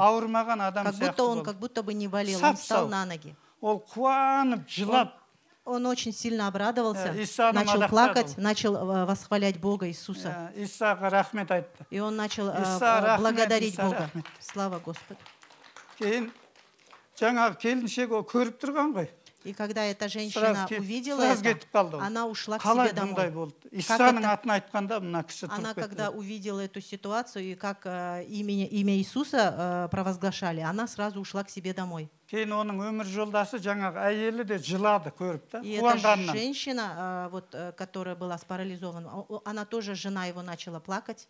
[0.84, 3.36] Как будто он как будто бы не болел, он встал на ноги.
[4.68, 5.14] жылап
[5.64, 10.52] Он очень сильно обрадовался, Э, начал плакать, начал э, восхвалять Бога Иисуса.
[11.52, 14.10] айтты И он начал э, э, благодарить Бога.
[14.40, 15.20] Слава Господу.
[19.41, 21.43] кейін жаңағы келіншек ол көріп тұрған ғой И когда эта сразу женщина кет- увидела сразу
[21.45, 23.31] это, кетіп қалды ол она ушла к қалай себе бұндай домой.
[23.31, 27.45] болды Как исаның это- атын айтқанда мына кісі Она, тұрып кетті когда увидела эту ситуацию
[27.45, 29.55] и как э, имя, имя Иисуса
[29.87, 32.09] э, провозглашали, она сразу ушла к себе домой.
[32.29, 37.31] кейін оның өмір жолдасы жаңағы әйелі де жылады көріп та И эта қуанғанынан женщина, э,
[37.31, 41.29] вот, э, которая была спарализована, о- о- она тоже, жена его начала плакать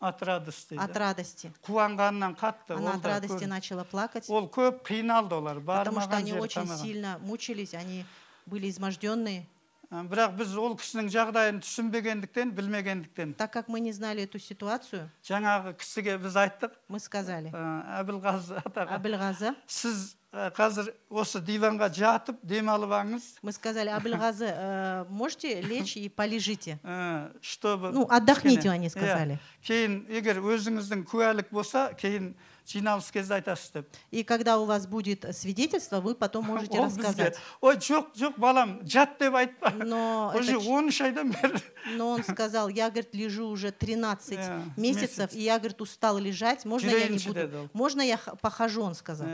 [0.00, 0.98] от радости от да.
[1.00, 1.52] радости.
[1.62, 3.48] қуанғанынан қатты Она ол от да радости көріп.
[3.48, 7.74] начала плакать, ол көп қиналды олар потому что бармаған они жері очень тамаған сильно мучились,
[7.74, 8.04] они
[8.46, 9.46] были изможденные.
[9.90, 15.10] Ә, бірақ біз ол кісінің жағдайын түсінбегендіктен білмегендіктен Так как мы не знали эту ситуацию,
[15.22, 21.86] жаңағы кісіге біз айттық мы сказали, ә, әбілғазы атаға Абельгаза, сіз ә, қазір осы диванға
[21.94, 26.80] жатып демалып алыңыз мы сказали, Абельгазы, э, можете лечь и полежите.
[26.82, 28.90] ә, чтобы Ну, отдохните, кішкене- они Иә.
[28.90, 29.38] сказали.
[29.62, 32.34] кейін егер өзіңіздің куәлік болса кейін
[32.66, 37.02] жиналыс кезде айтасыз деп И когда у вас будет свидетельство, вы потом можете ол бізге
[37.02, 37.38] рассказать.
[37.60, 41.62] ой жоқ жоқ балам жат деп айтпа Но, уже это ч- он үш айдан бері
[41.96, 45.34] но он сказал, я, говорит, лежу уже 13 Э, месяцев, месяц.
[45.36, 47.62] и я, говорит, устал лежать, можно я не Жүрейінші деді ол.
[47.62, 47.70] буду?
[47.72, 49.28] Можно я х- похожу, он сказал.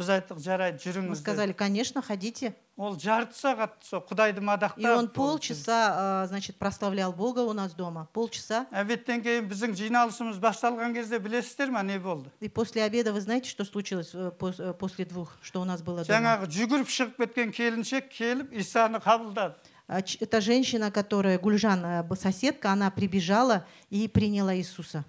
[0.00, 1.20] біз айттық жарайды Мы жүріңіз деді.
[1.22, 2.52] сказали, конечно, ходите.
[2.76, 7.54] ол жарты сағат сол құдайды мадақтап И он ол полчаса, а, значит, прославлял Бога у
[7.54, 8.06] нас дома.
[8.12, 8.66] Полчаса.
[8.72, 13.48] әбеттен кейін біздің жиналысымыз басталған кезде білесіздер ма не болды И после обеда, вы знаете,
[13.48, 16.12] что случилось э, пос- э, после двух, что у нас было дома?
[16.20, 19.54] жаңағы жүгіріп шығып кеткен келіншек келіп исаны қабылдады
[19.88, 25.04] А ч- Эта женщина, которая, Гульжан, э, б- соседка, она прибежала и приняла Иисуса.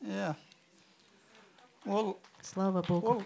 [0.00, 0.34] иә
[1.86, 3.06] ол Слава Богу.
[3.08, 3.22] ол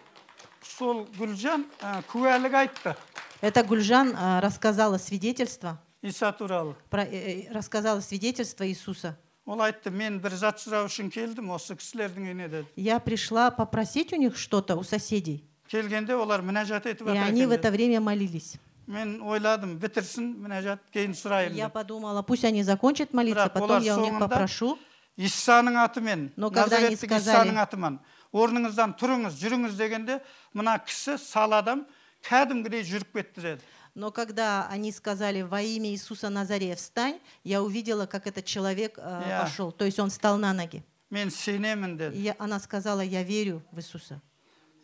[0.62, 2.97] сол гүлжан ә, куәлік айтты
[3.41, 9.16] Эта Гульжан а, рассказала свидетельство, иса туралы про, э, э, рассказала свидетельство Иисуса.
[9.47, 14.12] ол айтты мен бір зат сұрау үшін келдім осы кісілердің үйіне деді Я пришла попросить
[14.12, 15.45] у них что-то, у соседей.
[15.68, 17.61] келгенде олар мінәжат етіп И жатыр они екен в деді.
[17.61, 18.57] это время молились.
[18.89, 23.70] мен ойладым бітірсін мінәжат кейін сұрайын Я деп подумала, пусть они закончат молиться, Бірақ потом
[23.70, 24.79] олар я у них соңында попрошу.
[25.16, 27.99] исаның атымен Но когда они назареттік сказали- исаның атымен
[28.33, 30.20] орныңыздан тұрыңыз жүріңіз дегенде
[30.55, 31.87] мына кісі сал адам
[32.29, 33.62] кәдімгідей жүріп кетті деді
[33.95, 39.22] Но когда они сказали во имя Иисуса Назарея встань, я увидела, как этот человек э,
[39.29, 39.41] Я.
[39.43, 39.72] пошел.
[39.72, 40.85] То есть он встал на ноги.
[41.11, 44.20] мен сенемін И деді я- она сказала, я верю в Иисуса.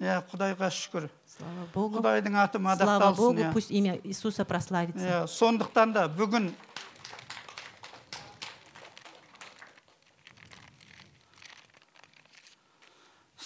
[0.01, 1.99] иә құдайға шүкір Слава Богу.
[2.01, 3.53] құдайдың аты Слава мадақталсын Богу, иә.
[3.53, 4.99] пусть имя Иисуса прославится.
[5.07, 6.51] иә сондықтан да бүгін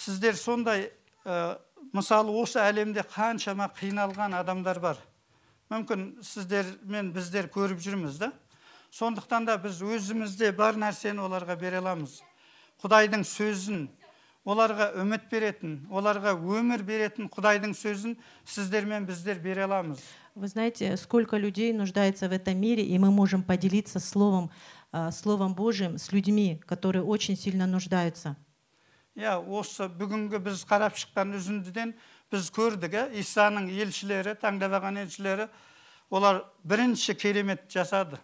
[0.03, 0.89] сіздер сондай
[1.23, 1.57] ә,
[1.95, 5.01] мысалы осы әлемде қаншама қиналған адамдар бар.
[5.71, 8.31] Мүмкін сіздер мен біздер көріп жүрміз да.
[8.93, 12.19] Сондықтан да біз өзімізде бар нәрсені оларға бере аламыз.
[12.83, 13.87] Құдайдың сөзін
[14.45, 20.03] оларға үміт беретін оларға өмір беретін құдайдың сөзін сіздер мен біздер бере аламыз.
[20.35, 24.49] Вы знаете, сколько людей нуждается в этом мире, и мы можем поделиться Словом,
[24.91, 28.35] а, Словом Божьим с людьми, которые очень сильно нуждаются.
[29.16, 31.94] иә осы бүгінгі біз қарап шыққан үзіндіден
[32.32, 35.48] біз көрдік иә исаның елшілері таңдап алған елшілері
[36.10, 38.18] олар бірінші керемет жасады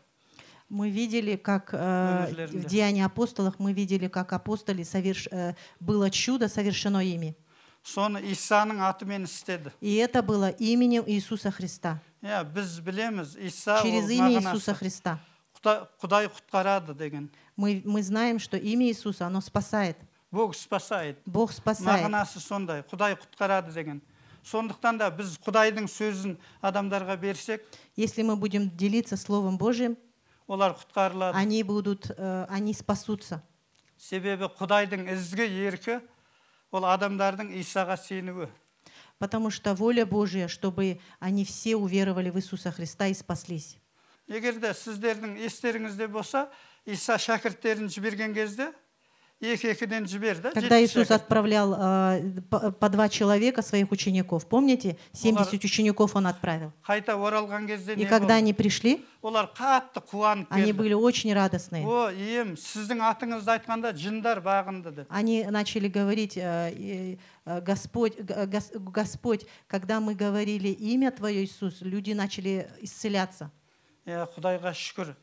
[0.70, 2.58] Мы видели, как э, Өмірлерінде.
[2.58, 5.28] в Деянии апостолов, мы видели, как апостоли соверш...
[5.30, 7.36] э, было чудо совершено ими.
[7.84, 12.00] соны исаның атымен істеді И это было именем Иисуса Христа.
[12.22, 15.18] иә біз білеміз иса ол Через имя мағынасы Иисуса Христа.
[15.62, 19.98] құда- құдай құтқарады деген Мы, мы знаем, что имя Иисуса, оно спасает.
[20.30, 22.04] бог спасает Бог спасает.
[22.04, 24.00] мағынасы сондай құдай құтқарады деген
[24.44, 27.62] сондықтан да біз құдайдың сөзін адамдарға берсек
[27.96, 29.96] Если мы будем делиться Словом Божьим,
[30.46, 33.42] олар құтқарылады они будут, э, они спасутся.
[33.98, 36.00] себебі құдайдың ізгі еркі
[36.72, 38.48] ол адамдардың исаға сенуі
[39.18, 43.78] Потому что воля Божья, чтобы они все уверовали в Иисуса Христа и спаслись.
[44.26, 46.48] егер де сіздердің естеріңізде болса
[46.84, 48.72] иса шәкірттерін жіберген кезде
[49.44, 51.20] Когда жетпіс Иисус шәкірт.
[51.22, 56.72] отправлял э, по, по два человека своих учеников, помните, 70 учеников он отправил.
[56.88, 58.38] қайта оралған кезде И не когда болды?
[58.38, 61.84] они пришли, олар қатты қуанып они келді были очень радостные.
[61.84, 68.16] о ием сіздің атыңызды айтқанда жындар бағынды деді Они начали говорить, э, и, э, Господь,
[68.18, 73.50] г- гос- Господь, когда мы говорили имя Твое, Иисус, люди начали исцеляться.
[74.06, 75.14] иә құдайға шүкір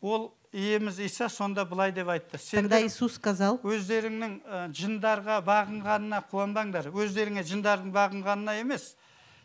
[0.00, 6.20] ол иеміз иса сонда былай деп айтты Тогда сендер Иисус сказал, өздеріңнің ә, жындарға бағынғанына
[6.30, 8.94] қуанбаңдар өздеріңе жындардың бағынғанына емес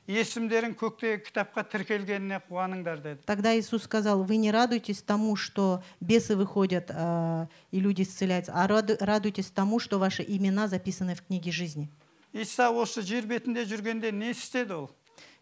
[0.10, 6.36] есімдерің көктегі кітапқа тіркелгеніне қуаныңдар деді тогда Иисус сказал, вы не радуйтесь тому, что бесы
[6.36, 11.52] выходят э, и люди исцеляются, а раду- радуйтесь тому, что ваши имена записаны в книге
[11.52, 11.90] жизни.
[12.34, 14.90] иса осы жер бетінде жүргенде не істеді ол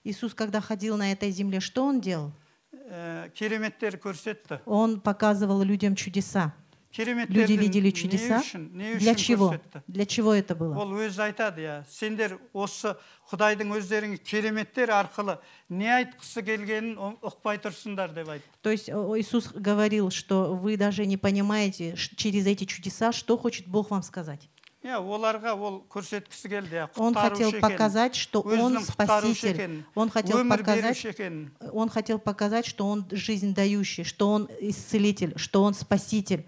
[0.03, 2.31] Иисус, когда ходил на этой земле, что Он делал?
[2.89, 6.51] Ә, кереметтер көрсетті Он показывал людям чудеса.
[6.91, 8.39] кереметтерді Люди видели не чудеса.
[8.39, 9.49] үшін не Для үшін чего?
[9.51, 10.75] көрсетті Для чего это было?
[10.77, 12.95] ол өзі айтады иә сендер осы
[13.31, 15.37] құдайдың өздеріңе кереметтер арқылы
[15.69, 20.75] не айтқысы келгенін ұ- ұқпай тұрсыңдар деп айтты То есть о, Иисус говорил, что вы
[20.77, 24.49] даже не понимаете ш- через эти чудеса, что хочет Бог вам сказать.
[24.83, 28.93] иә оларға ол көрсеткісі келді иә Он хотел құтқарушы екенін, показать, что Он өзінің құтқарушы
[28.93, 29.55] спаситель.
[29.57, 34.29] екенін Он хотел өмір показать, беруші екенін он хотел показать, что Он жизнь дающий, что
[34.31, 36.45] Он исцелитель, что Он спаситель.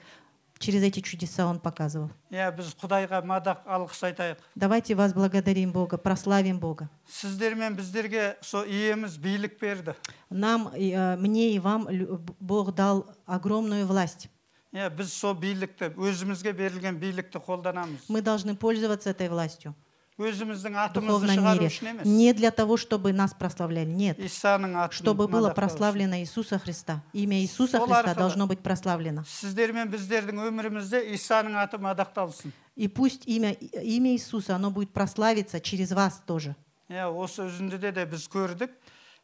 [0.60, 2.12] Через эти чудеса Он показывал.
[2.32, 6.90] иә біз құдайға мадақ алғыс айтайық Давайте возблагодарим Бога, прославим Бога.
[7.08, 9.94] сіздер мен біздерге сол иеміз билік берді
[10.30, 14.28] Нам, и, э, мне и вам лю- Бог дал огромную власть.
[14.74, 19.74] иә біз сол билікті өзімізге берілген билікті қолданамыз Мы должны пользоваться этой властью
[20.20, 21.68] өзіміздің в атымызды духовном шығару мире.
[21.72, 24.20] үшін емес Не для того, чтобы нас прославляли, нет.
[24.20, 25.56] исаның атын Чтобы было мадақтау үшін.
[25.56, 27.02] прославлено Иисуса Христа.
[27.14, 29.24] Имя Иисуса Сол Христа арқылы- должно быть прославлено.
[29.26, 35.60] сіздер мен біздердің өмірімізде исаның аты мадақталсын И пусть имя, имя Иисуса, оно будет прославиться
[35.62, 36.56] через вас тоже.
[36.90, 38.70] иә осы үзіндіде де біз көрдік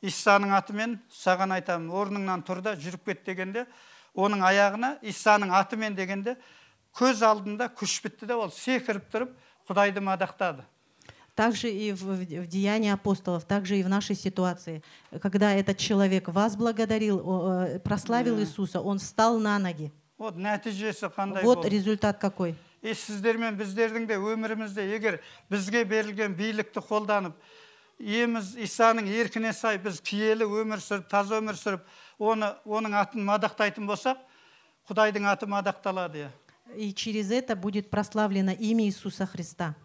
[0.02, 3.66] исаның атымен саған айтамын орныңнан тұр да жүріп кет дегенде
[4.16, 6.36] оның аяғына исаның атымен дегенде
[6.96, 9.36] көз алдында күш бітті де ол секіріп тұрып
[9.70, 10.64] құдайды мадақтады
[11.36, 14.82] Также и в, в- в Деянии апостолов, также и в нашей ситуации.
[15.22, 18.42] Когда этот человек вас благодарил, о, э, прославил Да.
[18.44, 19.92] Иисуса, он встал на ноги.
[20.18, 22.56] вот нәтижесі қандай Вот болды результат какой.
[22.82, 25.20] и сіздер мен біздердің де өмірімізде егер
[25.50, 27.34] бізге берілген билікті қолданып
[28.00, 31.82] иеміз исаның еркіне сай біз киелі өмір сүріп таза өмір сүріп
[32.20, 34.18] оны оның атын мадақтайтын болсақ
[34.90, 36.30] құдайдың аты мадақталады иә
[36.76, 39.76] И через это будет прославлено имя Иисуса Христа.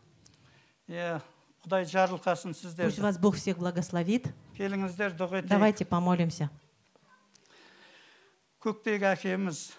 [0.88, 1.20] иә
[1.64, 4.28] құдай жарылқасын Пусть сіздерді вас Бог всех благословит.
[4.56, 6.48] келіңіздер дұға етейік Давайте помолимся.
[8.60, 9.70] көктегі әкеміз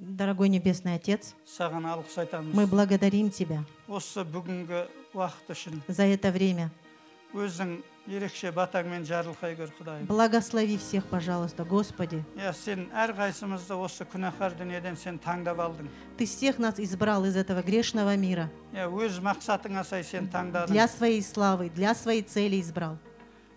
[0.00, 6.30] Дорогой Небесный Отец, саған алғыс айтамыз мы благодарим Тебя осы бүгінгі уақыт үшін за это
[6.32, 6.70] время.
[7.34, 7.82] өзің
[10.07, 12.23] Благослови всех, пожалуйста, Господи.
[16.17, 18.51] Ты всех нас избрал из этого грешного мира.
[20.67, 22.97] Для своей славы, для своей цели избрал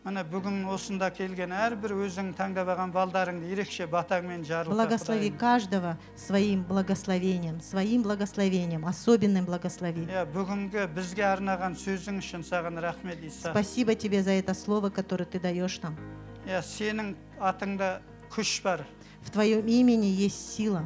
[0.08, 5.38] міне бүгін осында келген әрбір өзің таңдап алған балдарыңды ерекше батаңмен жарылқа Благослови құдайым.
[5.40, 10.04] каждого своим благословением, своим благословением, особенным благослови.
[10.12, 15.24] иә бүгінгі бізге арнаған сөзің үшін саған рахмет иса Спасибо Тебе за это слово, которое
[15.26, 15.96] Ты даешь нам.
[16.46, 18.86] иә сенің атыңда күш бар
[19.24, 20.84] В Твоем имени есть сила,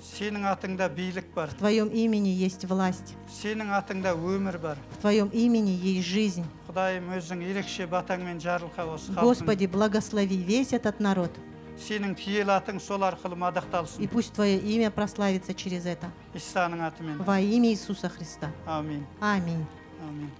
[0.00, 5.28] сенің атыңда билік бар в Твоем имени есть власть, сенің атыңда өмір бар в Твоем
[5.28, 6.46] имени есть жизнь.
[6.72, 11.30] құдайым өзің ерекше батаңмен жарылқа осы халқың Господи, благослови весь этот народ,
[11.78, 16.10] сенің киелі атың сол арқылы и мадақталсын пусть Твое имя прославится через это.
[16.34, 18.50] исаның атымен Во имя Иисуса Христа.
[18.66, 19.64] амин Аминь.
[20.02, 20.30] амин